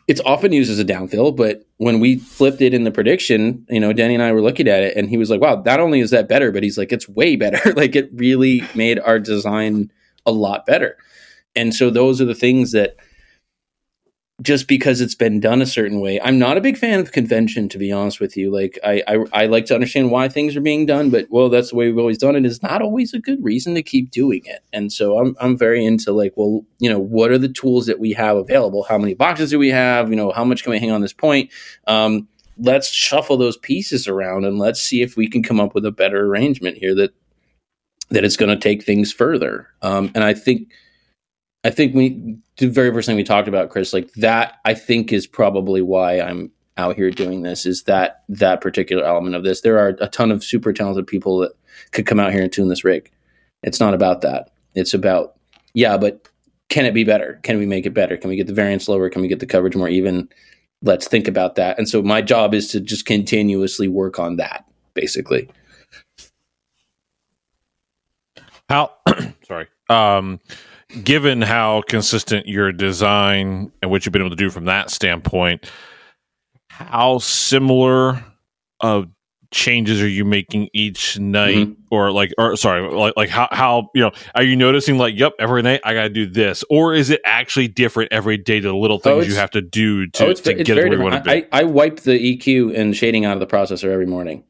[0.07, 3.79] It's often used as a downfill, but when we flipped it in the prediction, you
[3.79, 6.01] know, Danny and I were looking at it, and he was like, "Wow, not only
[6.01, 7.73] is that better, but he's like, it's way better.
[7.75, 9.91] like, it really made our design
[10.25, 10.97] a lot better."
[11.56, 12.95] And so, those are the things that
[14.41, 16.20] just because it's been done a certain way.
[16.20, 18.51] I'm not a big fan of convention, to be honest with you.
[18.51, 21.70] Like I, I, I, like to understand why things are being done, but well, that's
[21.70, 22.45] the way we've always done it.
[22.45, 24.64] Is not always a good reason to keep doing it.
[24.74, 27.99] And so I'm, I'm very into like, well, you know, what are the tools that
[27.99, 28.84] we have available?
[28.84, 30.10] How many boxes do we have?
[30.10, 31.51] You know, how much can we hang on this point?
[31.86, 32.28] Um,
[32.58, 35.91] let's shuffle those pieces around and let's see if we can come up with a
[35.91, 37.14] better arrangement here that
[38.10, 39.68] that it's going to take things further.
[39.82, 40.70] Um, and I think
[41.64, 45.14] I think we the very first thing we talked about, Chris, like that I think
[45.14, 49.61] is probably why I'm out here doing this is that that particular element of this.
[49.61, 51.53] There are a ton of super talented people that
[51.91, 53.11] could come out here and tune this rig.
[53.61, 54.51] It's not about that.
[54.76, 55.36] It's about
[55.74, 56.28] yeah, but
[56.70, 57.39] can it be better?
[57.43, 58.18] Can we make it better?
[58.18, 59.09] Can we get the variance lower?
[59.09, 60.30] Can we get the coverage more even?
[60.82, 61.78] Let's think about that.
[61.78, 65.49] And so my job is to just continuously work on that, basically.
[68.70, 68.91] How
[69.47, 69.68] sorry.
[69.89, 70.39] Um
[71.03, 75.69] given how consistent your design and what you've been able to do from that standpoint,
[76.69, 78.23] how similar
[78.79, 79.07] of
[79.51, 81.55] changes are you making each night?
[81.55, 81.73] Mm-hmm.
[81.91, 85.33] or like or sorry like like how how you know are you noticing like yep
[85.39, 86.63] every night i gotta do this?
[86.69, 89.51] Or is it actually different every day to the little oh, things oh, you have
[89.51, 91.45] to do to, oh, to get where you want to be?
[91.51, 94.43] I, I wipe the eq and shading out of the processor every morning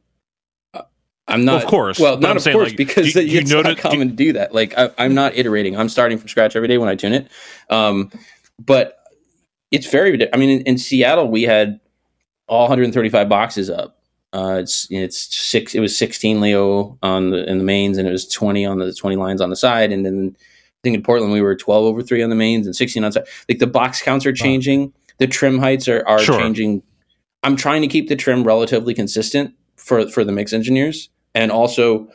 [1.27, 1.99] I'm not, well, of course.
[1.99, 4.53] Well, not of saying, course, like, because do, do it's not common to do that.
[4.53, 5.77] Like, I, am not iterating.
[5.77, 7.29] I'm starting from scratch every day when I tune it.
[7.69, 8.11] Um,
[8.59, 8.99] but
[9.71, 10.33] it's very.
[10.33, 11.79] I mean, in, in, Seattle, we had
[12.47, 13.99] all 135 boxes up.
[14.33, 15.73] Uh, it's it's six.
[15.73, 18.93] It was 16 Leo on the in the mains, and it was 20 on the
[18.93, 19.91] 20 lines on the side.
[19.93, 22.75] And then I think in Portland we were 12 over three on the mains and
[22.75, 23.27] 16 on the side.
[23.47, 24.91] Like the box counts are changing.
[25.19, 26.37] The trim heights are are sure.
[26.37, 26.83] changing.
[27.43, 32.07] I'm trying to keep the trim relatively consistent for for the mix engineers and also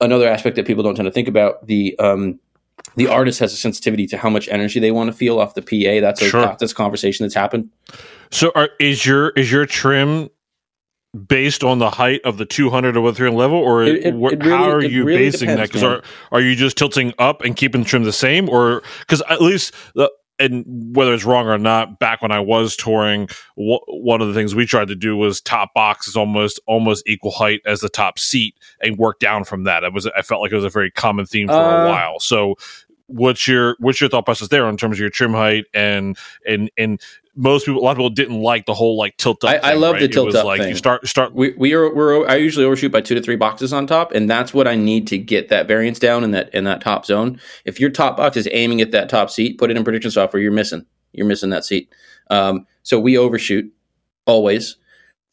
[0.00, 2.38] another aspect that people don't tend to think about the um,
[2.96, 5.62] the artist has a sensitivity to how much energy they want to feel off the
[5.62, 6.00] PA.
[6.00, 6.42] That's a sure.
[6.42, 7.70] that's a conversation that's happened.
[8.30, 10.30] So, are, is your is your trim
[11.26, 14.42] based on the height of the 200 or 300 level, or it, it, wh- it
[14.44, 15.68] really, how are you really basing depends, that?
[15.68, 16.02] Because are
[16.32, 19.74] are you just tilting up and keeping the trim the same, or because at least
[19.94, 20.10] the
[20.40, 20.64] and
[20.96, 24.54] whether it's wrong or not, back when I was touring, w- one of the things
[24.54, 28.18] we tried to do was top box is almost almost equal height as the top
[28.18, 29.84] seat, and work down from that.
[29.84, 32.18] It was I felt like it was a very common theme for uh, a while.
[32.20, 32.56] So,
[33.10, 36.70] what's your what's your thought process there in terms of your trim height and and
[36.76, 37.00] and
[37.36, 39.50] most people, a lot of people didn't like the whole like tilt up.
[39.50, 40.00] I, thing, I love right?
[40.00, 40.70] the tilt up like thing.
[40.70, 41.34] You start start.
[41.34, 44.28] We we are we're I usually overshoot by two to three boxes on top, and
[44.28, 47.40] that's what I need to get that variance down in that in that top zone.
[47.64, 50.42] If your top box is aiming at that top seat, put it in prediction software.
[50.42, 50.84] You're missing.
[51.12, 51.92] You're missing that seat.
[52.30, 53.72] Um, so we overshoot
[54.26, 54.76] always.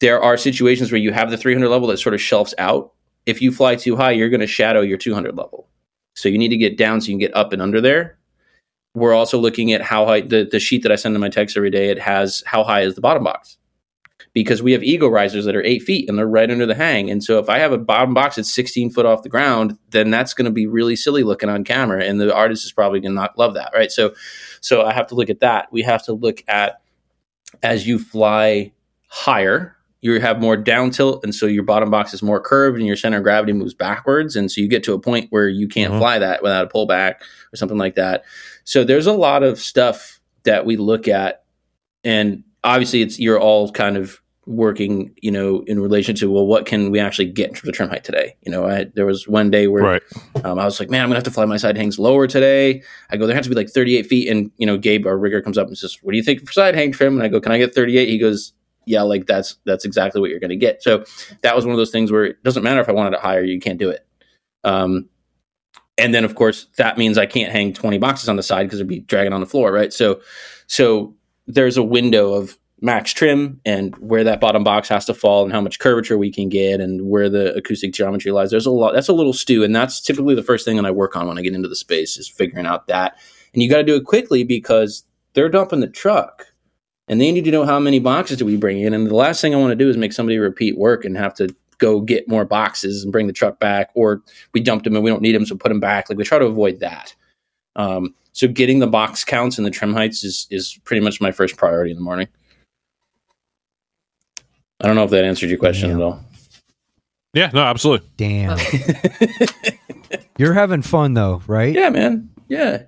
[0.00, 2.92] There are situations where you have the 300 level that sort of shelves out.
[3.26, 5.68] If you fly too high, you're going to shadow your 200 level.
[6.18, 8.18] So you need to get down so you can get up and under there
[8.98, 11.56] we're also looking at how high the, the sheet that I send to my techs
[11.56, 11.90] every day.
[11.90, 13.56] It has how high is the bottom box
[14.34, 17.10] because we have ego risers that are eight feet and they're right under the hang.
[17.10, 20.10] And so if I have a bottom box that's 16 foot off the ground, then
[20.10, 22.04] that's going to be really silly looking on camera.
[22.04, 23.70] And the artist is probably going to not love that.
[23.74, 23.90] Right.
[23.90, 24.14] So,
[24.60, 25.72] so I have to look at that.
[25.72, 26.80] We have to look at
[27.62, 28.72] as you fly
[29.08, 31.24] higher, you have more down tilt.
[31.24, 34.36] And so your bottom box is more curved and your center of gravity moves backwards.
[34.36, 36.00] And so you get to a point where you can't mm-hmm.
[36.00, 37.16] fly that without a pullback
[37.52, 38.24] or something like that.
[38.64, 41.44] So there's a lot of stuff that we look at,
[42.04, 46.64] and obviously it's you're all kind of working, you know, in relation to well, what
[46.64, 48.36] can we actually get in terms of trim height today?
[48.42, 50.02] You know, I, there was one day where right.
[50.44, 52.82] um, I was like, man, I'm gonna have to fly my side hangs lower today.
[53.10, 55.42] I go, there has to be like 38 feet, and you know, Gabe, our rigger,
[55.42, 57.40] comes up and says, "What do you think for side hang trim?" And I go,
[57.40, 58.52] "Can I get 38?" He goes,
[58.88, 61.04] "Yeah, like that's that's exactly what you're gonna get." So
[61.42, 63.42] that was one of those things where it doesn't matter if I wanted it higher,
[63.42, 64.06] you can't do it.
[64.64, 65.08] Um,
[65.96, 68.78] and then of course that means I can't hang 20 boxes on the side because
[68.78, 69.92] it'd be dragging on the floor, right?
[69.92, 70.20] So,
[70.66, 71.14] so
[71.46, 75.52] there's a window of max trim and where that bottom box has to fall and
[75.52, 78.50] how much curvature we can get and where the acoustic geometry lies.
[78.50, 78.92] There's a lot.
[78.92, 81.38] That's a little stew, and that's typically the first thing that I work on when
[81.38, 83.18] I get into the space is figuring out that.
[83.52, 86.46] And you got to do it quickly because they're dumping the truck.
[87.08, 88.92] And they need to know how many boxes do we bring in.
[88.92, 91.34] And the last thing I want to do is make somebody repeat work and have
[91.34, 95.04] to go get more boxes and bring the truck back, or we dumped them and
[95.04, 96.10] we don't need them, so put them back.
[96.10, 97.14] Like we try to avoid that.
[97.76, 101.32] Um, so getting the box counts and the trim heights is is pretty much my
[101.32, 102.28] first priority in the morning.
[104.80, 106.00] I don't know if that answered your question Damn.
[106.00, 106.20] at all.
[107.34, 108.08] Yeah, no, absolutely.
[108.16, 108.58] Damn.
[110.38, 111.74] You're having fun though, right?
[111.74, 112.30] yeah, man.
[112.48, 112.82] Yeah.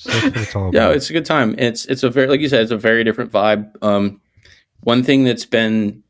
[0.00, 1.54] So Yeah, it's a good time.
[1.58, 3.70] It's it's a very like you said, it's a very different vibe.
[3.82, 4.20] Um,
[4.80, 6.02] one thing that's been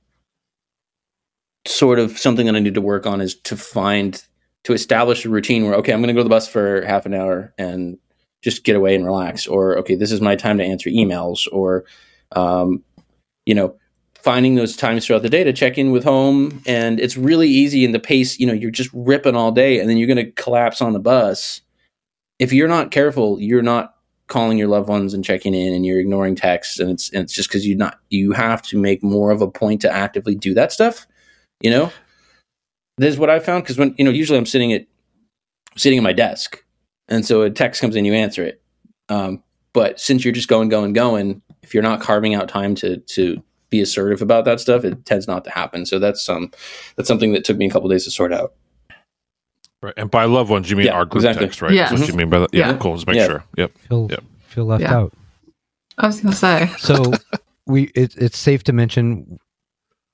[1.67, 4.23] sort of something that I need to work on is to find
[4.65, 7.05] to establish a routine where okay, I'm going to go to the bus for half
[7.05, 7.99] an hour and
[8.43, 11.85] just get away and relax, or okay, this is my time to answer emails, or
[12.33, 12.83] um,
[13.45, 13.75] you know,
[14.15, 16.63] finding those times throughout the day to check in with home.
[16.67, 18.39] And it's really easy in the pace.
[18.39, 21.01] You know, you're just ripping all day, and then you're going to collapse on the
[21.01, 21.61] bus.
[22.41, 23.95] If you're not careful, you're not
[24.27, 27.33] calling your loved ones and checking in and you're ignoring texts and it's and it's
[27.33, 30.55] just because you not you have to make more of a point to actively do
[30.55, 31.07] that stuff
[31.61, 31.93] you know?
[32.99, 34.87] This is what i found because when you know usually i'm sitting at
[35.77, 36.63] sitting at my desk
[37.09, 38.63] and so a text comes in you answer it.
[39.09, 42.99] Um, but since you're just going going going if you're not carving out time to
[42.99, 45.87] to be assertive about that stuff it tends not to happen.
[45.87, 46.51] So that's um
[46.97, 48.53] that's something that took me a couple days to sort out
[49.83, 49.95] Right.
[49.97, 51.47] And by loved ones, you mean Yeah, our group exactly.
[51.47, 51.73] text, right?
[51.73, 51.89] Yeah.
[51.89, 52.53] That's what you mean by that.
[52.53, 52.77] Yeah, Yeah.
[52.79, 52.95] cool.
[52.97, 53.27] Just make Yeah.
[53.27, 53.45] sure.
[53.57, 53.73] Yep.
[53.89, 54.25] feel Yep.
[54.49, 54.95] feel left Yeah.
[54.97, 55.13] out.
[55.99, 56.71] I was gonna say.
[56.79, 57.13] So
[57.67, 59.39] we it, it's safe to mention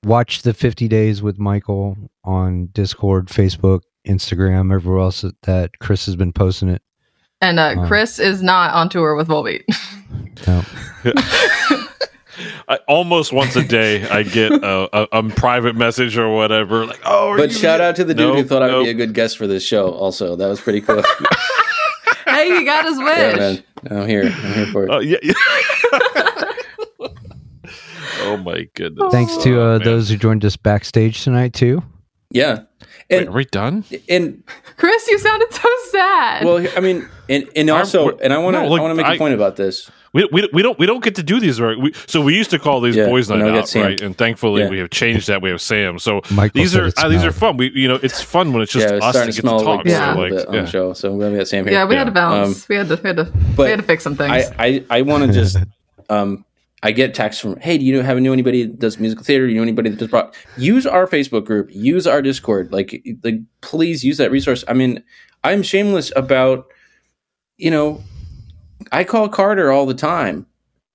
[0.05, 6.05] watch the 50 days with Michael on Discord, Facebook, Instagram, everywhere else that- that Chris
[6.05, 6.81] has been posting it.
[7.41, 7.87] And uh, Oh.
[7.87, 9.63] Chris is not on tour with Volbeat.
[10.47, 10.63] No.
[12.67, 16.99] I, almost once a day, I get a, a, a private message or whatever, like,
[17.05, 18.89] "Oh, are but you shout out to the dude who Nope, thought i would be
[18.89, 21.01] a good guest for this show also that was pretty cool
[22.25, 23.07] hey, he got his wish.
[23.17, 25.17] yeah man i'm here i'm here for it Oh yeah.
[25.23, 25.33] yeah.
[28.21, 29.11] oh my goodness.
[29.11, 29.85] Thanks to Oh, uh, man.
[29.85, 31.81] those who joined us backstage tonight too.
[32.31, 32.63] yeah
[33.09, 33.85] Wait, and are we done?
[34.09, 34.43] and
[34.75, 36.43] Chris, you sounded so sad.
[36.45, 38.91] Well, I mean, and and also, we're- and I want to no, like, I want
[38.91, 39.89] to make a I- point about this.
[40.13, 41.77] We, we, we don't we don't get to do these right.
[41.77, 43.83] We, so we used to call these Yeah, boys and night now we got out,
[43.83, 44.01] right?
[44.01, 44.69] And thankfully Yeah.
[44.69, 45.41] we have changed that.
[45.41, 45.99] We have Sam.
[45.99, 47.57] So Michael these are uh, these are fun.
[47.57, 49.41] We you know it's fun when it's just yeah, it's us starting that to get
[49.41, 49.77] smell to talk.
[49.79, 49.91] like Yeah.
[49.91, 50.13] yeah.
[50.13, 50.93] So like bit on the show.
[50.93, 51.73] So I'm glad we got Sam here.
[51.73, 51.99] yeah, we yeah.
[51.99, 52.57] had to balance.
[52.59, 54.31] Um, we had to we had to we had to fix some things.
[54.57, 55.57] I I, I want to just
[56.09, 56.45] um
[56.83, 59.45] I get texts from hey, do you know have know anybody that does musical theater?
[59.47, 60.31] Do you know anybody that does pro-?
[60.57, 64.63] use our Facebook group, use our Discord, like like please use that resource.
[64.67, 65.03] I mean,
[65.43, 66.67] I'm shameless about
[67.57, 68.03] you know,
[68.91, 70.45] I call Carter all the time.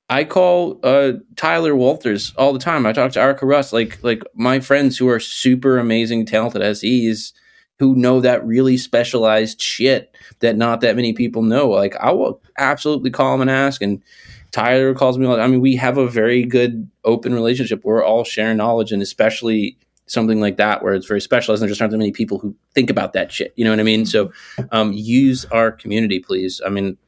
[0.09, 2.85] I call uh, Tyler Walters all the time.
[2.85, 7.33] I talk to Erica Russ, like like my friends who are super amazing, talented SEs
[7.79, 11.71] who know that really specialized shit that not that many people know.
[11.71, 14.03] Like I will absolutely call them and ask, and
[14.51, 15.27] Tyler calls me.
[15.27, 17.83] I mean, we have a very good open relationship.
[17.83, 21.63] We're all sharing knowledge, and especially something like that where it's very specialized.
[21.63, 23.55] And just aren't that many people who think about that shit.
[23.57, 24.05] You know what I mean?
[24.05, 24.31] So
[24.73, 26.61] um, use our community, please.
[26.67, 26.99] I mean,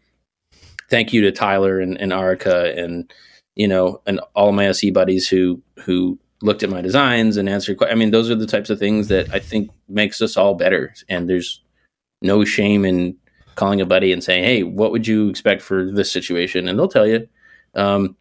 [0.94, 3.12] thank you to Tyler and, and Erica and
[3.56, 7.82] you know and all my SE buddies who who looked at my designs and answered.
[7.82, 10.94] I mean, those are the types of things that I think makes us all better.
[11.08, 11.60] And there's
[12.22, 13.16] no shame in
[13.56, 16.86] calling a buddy and saying, "Hey, what would you expect for this situation?" And they'll
[16.88, 17.26] tell you.
[17.74, 18.16] Um,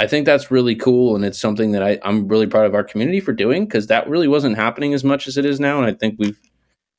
[0.00, 2.82] I think that's really cool, and it's something that I, I'm really proud of our
[2.82, 5.78] community for doing because that really wasn't happening as much as it is now.
[5.78, 6.40] And I think we've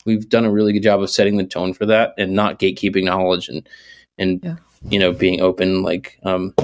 [0.06, 3.04] we've done a really good job of setting the tone for that and not gatekeeping
[3.04, 3.68] knowledge and
[4.16, 4.56] and Yeah.
[4.90, 5.82] You know being open.
[5.82, 6.54] Like, um,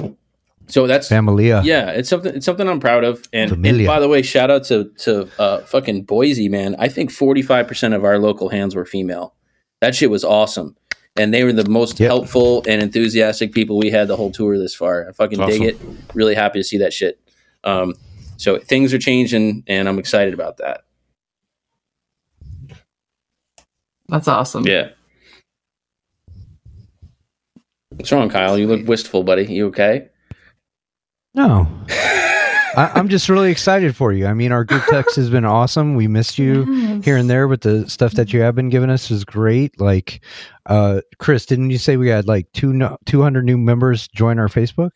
[0.67, 1.61] so that's Familia.
[1.63, 3.23] yeah, it's something it's something I'm proud of.
[3.33, 6.75] And, and by the way, shout out to to uh, fucking Boise, man.
[6.79, 9.33] I think 45 percent of our local hands were female.
[9.81, 10.75] That shit was awesome.
[11.15, 12.07] And they were the most Yep.
[12.07, 15.09] helpful and enthusiastic people we had the whole tour this far.
[15.09, 15.77] I fucking That's dig it.
[16.13, 17.19] Really happy to see that shit.
[17.63, 17.95] Um,
[18.37, 20.81] so things are changing, and I'm excited about that.
[24.07, 24.65] That's awesome.
[24.65, 24.89] Yeah.
[27.99, 28.57] What's wrong, Kyle?
[28.57, 29.43] You look wistful, buddy.
[29.45, 30.07] You okay?
[31.35, 31.67] No.
[31.89, 34.25] I, I'm just really excited for you.
[34.25, 35.95] I mean, our group text has been awesome.
[35.95, 37.03] We missed you Yes.
[37.03, 39.81] here and there, but the stuff that you have been giving us is great.
[39.81, 40.23] Like,
[40.67, 44.47] uh, Chris, didn't you say we had like two no, 200 new members join our
[44.47, 44.91] Facebook?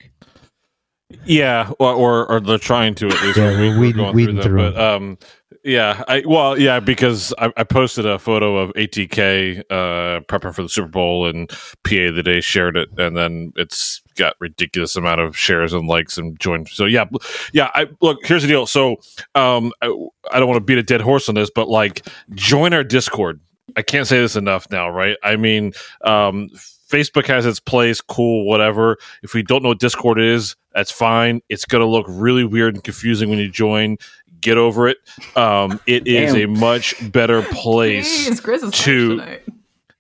[1.26, 3.38] Yeah, or, or or they're trying to at least.
[3.38, 4.44] Yeah, We're- we're we're weeding- going weeding them.
[4.46, 5.18] through But um,
[5.64, 10.64] yeah, I well, yeah, because I, I posted a photo of ATK uh prepping for
[10.64, 15.22] the Super Bowl and PA the day shared it, and then it's got ridiculous amount
[15.22, 16.70] of shares and likes and joined.
[16.70, 17.06] So yeah,
[17.54, 17.72] yeah.
[17.74, 18.26] I look.
[18.26, 18.66] Here's the deal.
[18.66, 18.98] So
[19.36, 19.88] um, I,
[20.32, 23.40] I don't want to beat a dead horse on this, but like, join our Discord.
[23.76, 25.18] I can't say this enough now, right?
[25.24, 26.50] I mean, um,
[26.94, 28.98] Facebook has its place, cool, whatever.
[29.24, 31.42] If we don't know what Discord is, that's fine.
[31.50, 33.98] It's going to look really weird and confusing when you join.
[34.44, 34.98] Get over it.
[35.36, 38.28] Um, it is a much better place.
[38.30, 39.40] Jeez, to-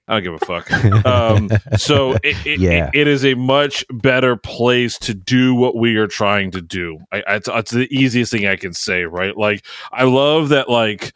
[0.06, 1.06] I don't give a fuck.
[1.06, 2.90] Um, so it, it, Yeah.
[2.94, 7.00] it- it is a much better place to do what we are trying to do.
[7.12, 9.36] I, I, it's, it's the easiest thing I can say, right?
[9.38, 10.70] Like, I love that.
[10.70, 11.14] Like,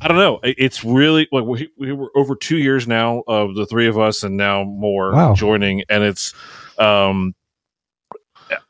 [0.00, 0.38] I don't know.
[0.44, 4.22] It's really like we, we were over two years now of the three of us,
[4.22, 5.34] and now more Wow.
[5.34, 6.32] joining, and it's
[6.78, 7.34] um,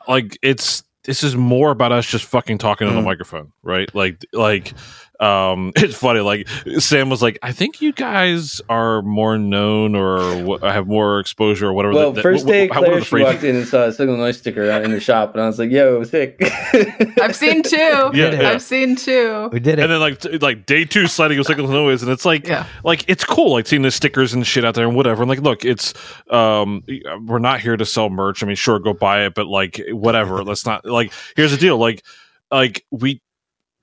[0.09, 3.05] like it's this is more about us just fucking talking on the Mhm.
[3.05, 3.93] microphone, right?
[3.95, 4.75] Like, like
[5.21, 6.49] um it's funny like
[6.79, 11.67] sam was like i think you guys are more known or what, have more exposure
[11.69, 13.69] or whatever Well, that- that- first what- day, how- what Claire, the walked in and
[13.69, 15.99] saw a signal noise sticker out in the shop, and I was like, "Yo, it
[15.99, 16.37] was sick."
[17.21, 17.77] I've seen two.
[18.15, 18.51] Yeah, yeah.
[18.51, 19.49] I've seen two.
[19.53, 19.83] We did it.
[19.83, 22.67] and then like t- like day two sliding with signals noise and it's like Yeah.
[22.85, 25.41] like it's cool like seeing the stickers and shit out there and whatever and like
[25.41, 25.93] look it's
[26.31, 26.83] um
[27.27, 30.43] we're not here to sell merch i mean sure go buy it but like whatever
[30.43, 32.03] let's not like here's the deal like
[32.51, 33.21] like we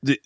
[0.04, 0.20] the,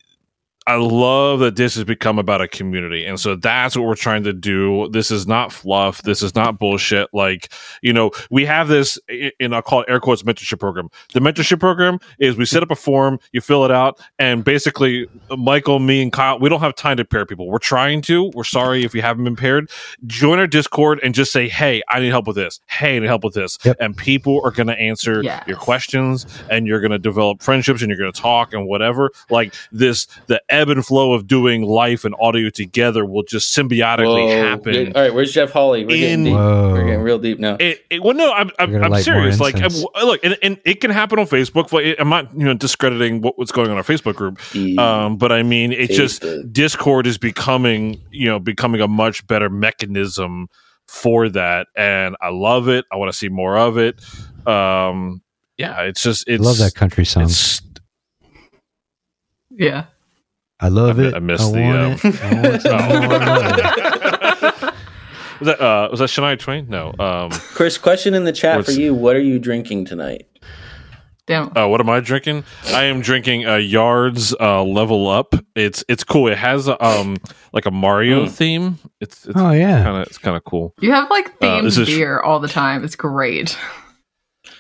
[0.68, 3.04] I love that this has become about a community.
[3.06, 4.88] And so that's what we're trying to do.
[4.92, 6.04] This is not fluff.
[6.04, 7.10] This is not bullshit.
[7.14, 7.52] Like,
[7.82, 9.00] you know, we have this,
[9.40, 10.90] and I'll call it air quotes mentorship program.
[11.14, 15.08] The mentorship program is we set up a form, you fill it out, and basically,
[15.36, 17.48] Michael, me, and Kyle, we don't have time to pair people.
[17.48, 18.32] We're trying to.
[18.36, 19.70] We're sorry if you haven't been paired.
[20.06, 22.60] Join our Discord and just say, hey, I need help with this.
[22.68, 23.58] Hey, I need help with this.
[23.64, 23.78] Yep.
[23.80, 25.44] And people are going to answer Yes.
[25.48, 29.10] your questions and you're going to develop friendships and you're going to talk and whatever.
[29.32, 34.28] Like this, the ebb and flow of doing life and audio together will just symbiotically
[34.28, 34.44] Whoa.
[34.44, 34.74] happen.
[34.74, 34.96] Good.
[34.96, 35.86] All right, where's Jeff Hawley?
[35.86, 36.34] We're getting deep.
[36.34, 37.58] We're getting real deep now.
[37.60, 39.40] It, it, well, no, I'm, I'm, I'm serious.
[39.40, 39.72] Like, I'm,
[40.06, 41.70] look, and, and it can happen on Facebook.
[41.70, 44.40] But I'm not, you know, discrediting what, what's going on our Facebook group.
[44.78, 49.50] Um, but I mean, it just Discord is becoming, you know, becoming a much better
[49.50, 50.50] mechanism
[50.88, 52.86] for that, and I love it.
[52.92, 54.00] I want to see more of it.
[54.46, 55.22] Um,
[55.58, 57.24] yeah, it's just it's love that country song.
[57.24, 57.62] It's,
[59.52, 59.86] Yeah.
[60.62, 61.14] I love I it.
[61.16, 62.24] I missed the, want um, it.
[62.24, 62.72] I want some
[64.62, 64.74] oh.
[65.40, 66.68] was that uh, was that Shania Twain?
[66.70, 66.94] No.
[67.00, 68.94] Um, Chris, question in the chat What's- for you.
[68.94, 70.28] What are you drinking tonight?
[71.28, 71.56] Damn.
[71.56, 72.44] Uh, what am I drinking?
[72.68, 75.34] I am drinking a Yards uh, Level Up.
[75.56, 76.28] It's it's cool.
[76.28, 77.18] It has um
[77.54, 78.32] like a Mario Mm.
[78.32, 78.80] theme.
[79.00, 79.84] It's it's Oh yeah.
[79.84, 80.74] kind of it's kind of cool.
[80.80, 82.84] You have like Uh, themed this is- beer all the time.
[82.84, 83.58] It's great.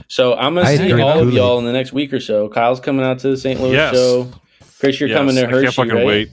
[0.07, 2.47] So I'm gonna I see all of y'all in the next week or so.
[2.49, 3.59] Kyle's coming out to the St.
[3.59, 3.93] Louis Yes.
[3.93, 4.31] show.
[4.81, 6.05] Chris, you're Yes, coming to I Hershey, can't fucking right?
[6.07, 6.29] wait.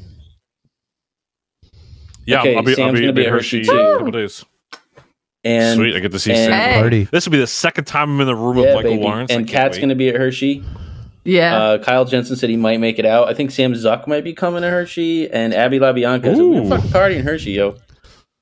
[2.25, 4.11] Yeah, Okay, I'll be I'll be, gonna be be at Hershey Hershey in a couple
[4.11, 4.43] days.
[5.45, 6.81] And Sweet, I get to see and- Sam.
[6.81, 7.05] Party.
[7.13, 9.03] This will be the second time I'm in the room yeah, with Michael baby.
[9.03, 9.31] Lawrence.
[9.31, 10.65] and Kat's going to be at Hershey.
[11.25, 11.57] Yeah.
[11.63, 13.29] Uh, Kyle Jensen said he might make it out.
[13.29, 16.35] I think Sam Zuck might be coming to Hershey, and Abby LaBianca.
[16.35, 16.69] So we're Ooh.
[16.71, 17.77] fucking party in Hershey, yo.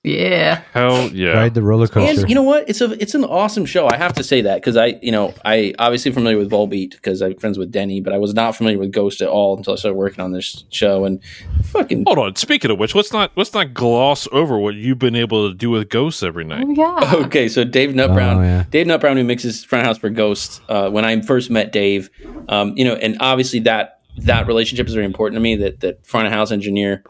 [0.07, 0.63] Yeah.
[0.73, 1.31] hell yeah.
[1.31, 2.21] Ride the roller coaster.
[2.21, 2.69] And you know what?
[2.69, 3.87] It's a it's an awesome show.
[3.87, 7.23] I have to say that because I you know I obviously familiar with Volbeat because
[7.23, 9.77] I'm friends with Denny, but I was not familiar with Ghost at all until I
[9.77, 11.05] started working on this show.
[11.05, 11.21] And
[11.65, 12.37] fucking Hold on.
[12.37, 15.71] Speaking of which, let's not let's not gloss over what you've been able to do
[15.71, 16.65] with ghosts every night.
[16.67, 17.15] Oh, yeah.
[17.27, 18.65] okay, so Dave Nutbrown, Oh, yeah.
[18.71, 20.61] Dave Nutbrown, who mixes Front House for Ghost.
[20.69, 22.11] Uh, when I first met Dave,
[22.49, 25.57] um, you know, and obviously that that relationship is very important to me.
[25.57, 27.03] That that front of house engineer.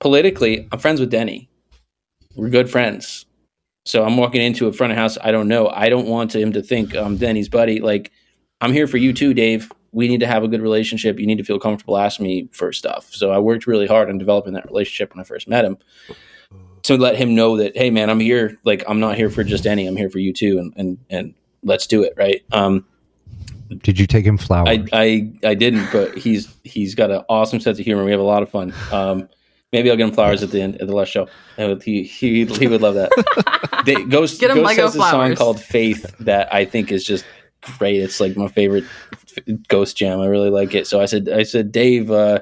[0.00, 1.48] Politically, I'm friends with Denny.
[2.38, 3.26] We're good friends.
[3.84, 5.68] So I'm walking into a front of house I don't know.
[5.68, 7.80] I don't want him to think I'm Denny's buddy.
[7.80, 8.12] Like
[8.60, 9.72] I'm here for you too, Dave.
[9.92, 11.18] We need to have a good relationship.
[11.18, 13.08] You need to feel comfortable asking me for stuff.
[13.12, 15.78] So I worked really hard on developing that relationship when I first met him
[16.82, 19.66] to let him know that hey man i'm here like i'm not here for just
[19.66, 22.84] any i'm here for you too and and, and let's do it right um
[23.82, 24.68] Did you take him flowers?
[24.68, 28.20] I, I i didn't but he's he's got an awesome sense of humor we have
[28.20, 29.28] a lot of fun um
[29.72, 32.66] maybe i'll get him flowers at the end at the last show he he, he
[32.66, 36.52] would love that they, ghost Get him ghost Lego has a song called faith that
[36.52, 37.24] i think is just
[37.78, 38.84] great it's like my favorite
[39.68, 42.40] ghost jam i really like it so i said i said dave uh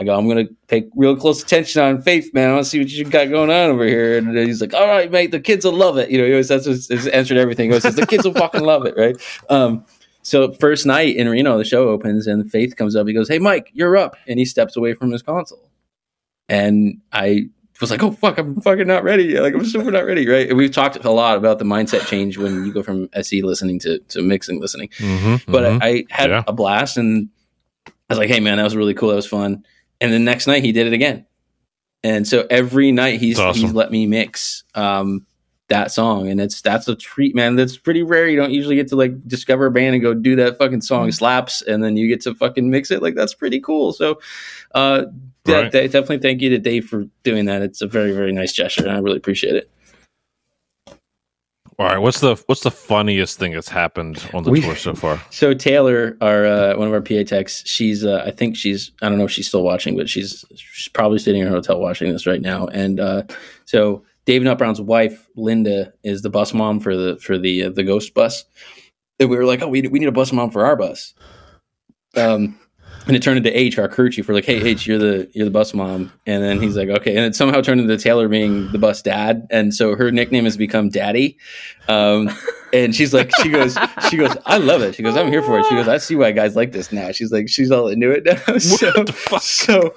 [0.00, 2.50] I go, I'm gonna pay real close attention on Faith, man.
[2.50, 4.16] I want to see what you got going on over here.
[4.16, 6.08] And he's like, All right, mate, the kids will love it.
[6.10, 7.66] You know, he always that's his, his answer to everything.
[7.66, 9.16] He always says the kids will fucking love it, right?
[9.50, 9.84] Um,
[10.22, 13.08] so first night in Reno, the show opens and Faith comes up.
[13.08, 15.67] He goes, Hey, Mike, you're up, and he steps away from his console.
[16.48, 17.48] And I
[17.80, 19.38] was like, Oh fuck, I'm fucking not ready.
[19.38, 20.48] Like I'm super not ready, right?
[20.48, 23.78] And we've talked a lot about the mindset change when you go from SE listening
[23.80, 26.42] to to mixing listening Mm-hmm, but I, I had Yeah.
[26.46, 27.28] a blast and
[27.86, 29.10] I was like, hey man, that was really cool.
[29.10, 29.64] That was fun.
[30.00, 31.26] And the next night he did it again.
[32.02, 33.60] And so every night he's awesome.
[33.62, 35.24] he's let me mix um
[35.68, 37.54] that song and it's that's a treat, man.
[37.54, 38.26] That's pretty rare.
[38.26, 41.12] You don't usually get to like discover a band and go do that fucking song
[41.12, 43.02] slaps and then you get to fucking mix it.
[43.02, 43.92] Like that's pretty cool.
[43.92, 44.18] So
[44.74, 45.04] uh
[45.54, 45.72] Right.
[45.72, 47.62] de- definitely thank you to Dave for doing that.
[47.62, 49.70] It's a very, very nice gesture and I really appreciate it.
[51.78, 51.98] All right.
[51.98, 55.22] What's the what's the funniest thing that's happened on the We- tour so far?
[55.30, 59.08] So Taylor, our uh, one of our PA techs, she's uh, I think she's I
[59.08, 62.12] don't know if she's still watching, but she's she's probably sitting in her hotel watching
[62.12, 62.66] this right now.
[62.66, 63.22] And uh,
[63.64, 67.84] so Dave Nutbrown's wife, Linda, is the bus mom for the for the uh, the
[67.84, 68.44] ghost bus.
[69.20, 71.14] And we were like, oh, we we need a bus mom for our bus.
[72.16, 72.58] Um,
[73.06, 74.28] and it turned into H, our crew chief.
[74.28, 76.12] We're like, hey, H, you're the you're the bus mom.
[76.26, 77.16] And then he's like, okay.
[77.16, 79.46] And it somehow turned into Taylor being the bus dad.
[79.50, 81.38] And so her nickname has become Daddy.
[81.88, 82.30] Um,
[82.72, 83.78] and she's like, she goes,
[84.10, 84.94] she goes, I love it.
[84.94, 85.66] She goes, I'm here for it.
[85.66, 87.10] She goes, I see why guys like this now.
[87.12, 88.58] She's like, she's all into it now.
[88.58, 89.42] so, What the fuck?
[89.42, 89.94] so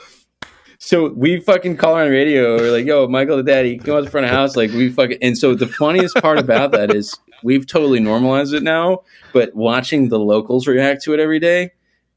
[0.83, 2.57] so we fucking call her on the radio.
[2.57, 4.89] We're like, "Yo, Michael the daddy, come out the front of the house." Like we
[4.89, 5.19] fucking.
[5.21, 9.03] And so the funniest part about that is we've totally normalized it now.
[9.31, 11.71] But watching the locals react to it every day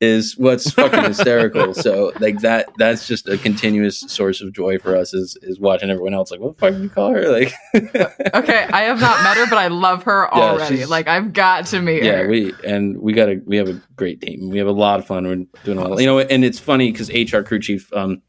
[0.04, 1.74] is what's fucking hysterical.
[1.84, 5.12] So like that, that's just a continuous source of joy for us.
[5.12, 8.66] Is is watching everyone else like, "What the fuck do you call her?" Like, Okay,
[8.72, 10.84] I have not met her, but I love her Yeah, already.
[10.86, 12.22] Like I've got to meet yeah, her.
[12.22, 14.50] Yeah, we and we got a we have a great team.
[14.50, 15.26] We have a lot of fun.
[15.26, 16.20] We're doing a lot, you know.
[16.20, 18.22] And it's funny because HR crew chief, um,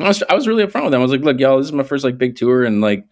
[0.00, 1.00] I was I was really upfront with them.
[1.00, 3.06] I was like, look, y'all, this is my first like big tour, and like,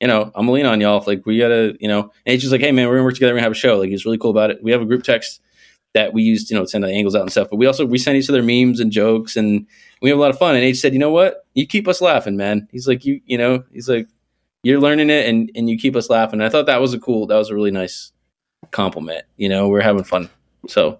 [0.00, 1.02] you know, I'm gonna lean on y'all.
[1.06, 2.10] Like, we gotta, you know.
[2.26, 3.32] And he's just like, hey man, we're gonna work together.
[3.32, 3.78] We're gonna have a show.
[3.78, 4.62] Like, he's really cool about it.
[4.62, 5.40] We have a group text
[5.94, 7.48] that we used, you know, send the angles out and stuff.
[7.50, 9.66] But we also we send each other memes and jokes, and
[10.00, 10.54] we have a lot of fun.
[10.54, 11.46] And H said, you know what?
[11.54, 12.68] You keep us laughing, man.
[12.72, 14.08] He's like, you, you know, he's like,
[14.62, 16.40] you're learning it, and and you keep us laughing.
[16.40, 17.26] And I thought that was a cool.
[17.26, 18.12] That was a really nice
[18.70, 19.24] compliment.
[19.36, 20.30] You know, we're having fun.
[20.68, 20.98] So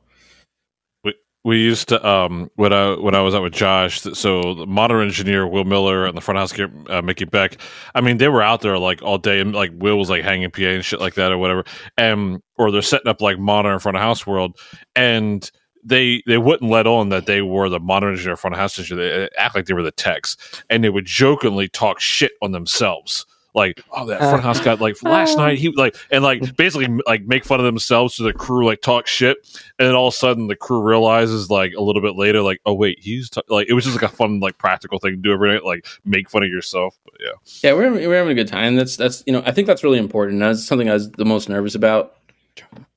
[1.44, 4.00] we used to um when I when I was out with Josh.
[4.00, 7.58] So the monitor engineer Will Miller and the front house gear, uh, Mickey Beck.
[7.94, 10.50] I mean, they were out there like all day, and like Will was like hanging
[10.50, 11.64] PA and shit like that or whatever,
[11.96, 14.58] and or they're setting up like monitor front of house world,
[14.94, 15.50] and
[15.84, 19.22] they they wouldn't let on that they were the monitor engineer front of house engineer.
[19.22, 20.36] They act like they were the techs,
[20.70, 23.26] and they would jokingly talk shit on themselves.
[23.54, 27.24] Like, oh, that front house guy, like last night, he like, and like basically like
[27.24, 29.36] make fun of themselves to the crew, like talk shit
[29.78, 32.60] and then all of a sudden the crew realizes like a little bit later like
[32.66, 35.16] oh wait he's t-, like it was just like a fun like practical thing to
[35.16, 37.32] do every night like make fun of yourself but yeah
[37.62, 38.76] yeah, we're we're having a good time.
[38.76, 40.40] That's that's you know I think that's really important.
[40.40, 42.16] That's something I was the most nervous about.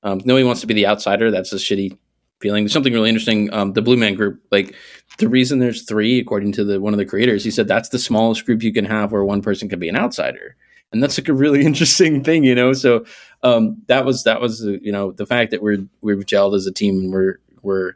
[0.04, 1.32] Um, nobody wants to be the outsider.
[1.32, 1.98] That's a shitty
[2.40, 2.64] feeling.
[2.64, 3.52] There's something really interesting.
[3.54, 4.76] Um, the Blue Man Group, like
[5.18, 8.00] the reason there's three, according to the one of the creators, he said that's the
[8.00, 10.56] smallest group you can have where one person can be an outsider,
[10.92, 12.74] and that's like a really interesting thing, you know.
[12.74, 13.06] So
[13.44, 16.66] um, that was that was uh, you know the fact that we're we've gelled as
[16.66, 17.94] a team and we're we're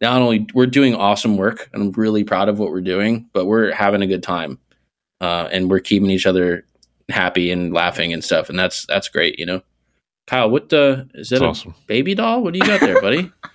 [0.00, 3.46] not only we're doing awesome work and I'm really proud of what we're doing, but
[3.46, 4.58] we're having a good time,
[5.20, 6.64] uh, and we're keeping each other
[7.08, 9.62] happy and laughing and stuff, and that's that's great, you know.
[10.26, 12.42] Kyle, what uh, is that it's a awesome baby doll?
[12.42, 13.30] What do you got there, buddy?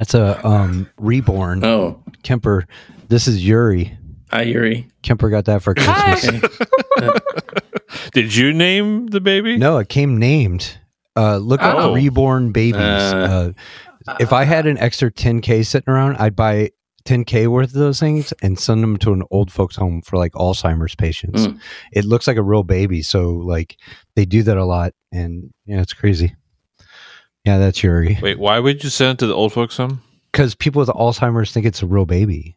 [0.00, 2.66] That's a um reborn Oh, Kemper.
[3.08, 3.96] This is Yuri.
[4.32, 4.88] hi Yuri.
[5.02, 6.58] Kemper got that for Christmas.
[8.12, 10.78] did you name the baby No, it came named.
[11.16, 11.94] Uh, look up Oh.
[11.94, 12.80] reborn babies.
[12.80, 13.52] Uh.
[14.08, 16.70] Uh, if I had an extra 10k sitting around, I'd buy
[17.04, 20.32] 10k worth of those things and send them to an old folks home for like
[20.32, 21.46] Alzheimer's patients.
[21.46, 21.60] Mm.
[21.92, 23.76] It looks like a real baby, so like
[24.16, 26.34] they do that a lot, and yeah, it's crazy.
[27.44, 28.18] Yeah, that's Yuri.
[28.22, 31.52] wait why would you send it to the old folks home Because people with Alzheimer's
[31.52, 32.56] think it's a real baby,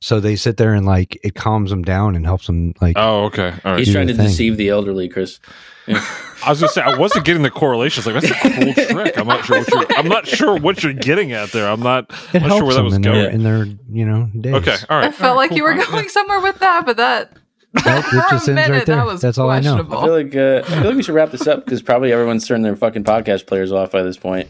[0.00, 2.96] so they sit there and like it calms them down and helps them like.
[2.98, 4.26] oh okay all right He's trying to thing.
[4.26, 5.38] deceive the elderly, Chris.
[5.88, 8.74] i was gonna say i wasn't getting the correlations like that's a cool
[9.04, 11.78] trick i'm not sure what you're i'm not sure what you're getting at there i'm
[11.78, 14.52] not it not sure where that was in going their, in their you know days.
[14.54, 16.96] okay all right I felt all right, like you were going somewhere with that, but
[16.96, 17.36] that
[17.84, 18.96] Nope, for just a ends right there.
[18.96, 19.76] that was That's all I know.
[19.78, 22.46] I feel like uh, I feel like we should wrap this up because probably everyone's
[22.46, 24.48] turned their fucking podcast players off by this point.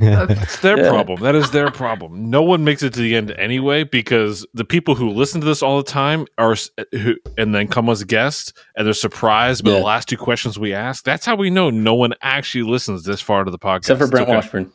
[0.00, 0.90] It's their Yeah.
[0.90, 1.22] problem.
[1.22, 2.28] That is their problem.
[2.30, 5.62] No one makes it to the end anyway because the people who listen to this
[5.62, 6.54] all the time are
[6.92, 9.78] who and then come as guests and they're surprised by Yeah.
[9.78, 11.04] the last two questions we ask.
[11.04, 13.78] That's how we know no one actually listens this far to the podcast.
[13.78, 14.36] Except for Brent okay.
[14.36, 14.70] Washburn.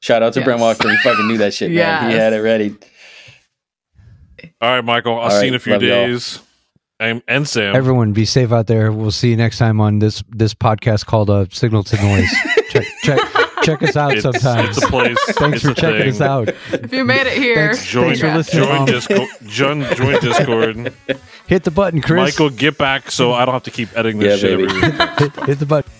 [0.00, 0.44] Shout out to Yes.
[0.46, 0.90] Brent Washburn.
[0.92, 2.10] He fucking knew that shit, man.
[2.10, 2.74] He had it ready.
[4.62, 5.14] All right, Michael.
[5.16, 6.18] I'll All see you in a few love y'all.
[7.00, 7.10] Days.
[7.10, 7.74] And, and Sam.
[7.74, 8.92] Everyone, be safe out there.
[8.92, 12.30] We'll see you next time on this this podcast called uh, Signal to Noise.
[12.70, 13.18] check check
[13.62, 14.76] check us out it's, sometimes.
[14.76, 15.18] it's a place.
[15.30, 16.08] Thanks it's for checking thing.
[16.10, 16.48] us out.
[16.72, 18.64] if you made it here, Thanks- Join, Thanks for listening.
[18.64, 18.86] join, Mom.
[18.86, 20.94] Discord, join, join Discord.
[21.46, 22.16] Hit the button, Chris.
[22.16, 24.76] Michael, get back so I don't have to keep editing this Yeah, shit baby.
[24.76, 25.18] every week.
[25.18, 25.92] hit, hit the button.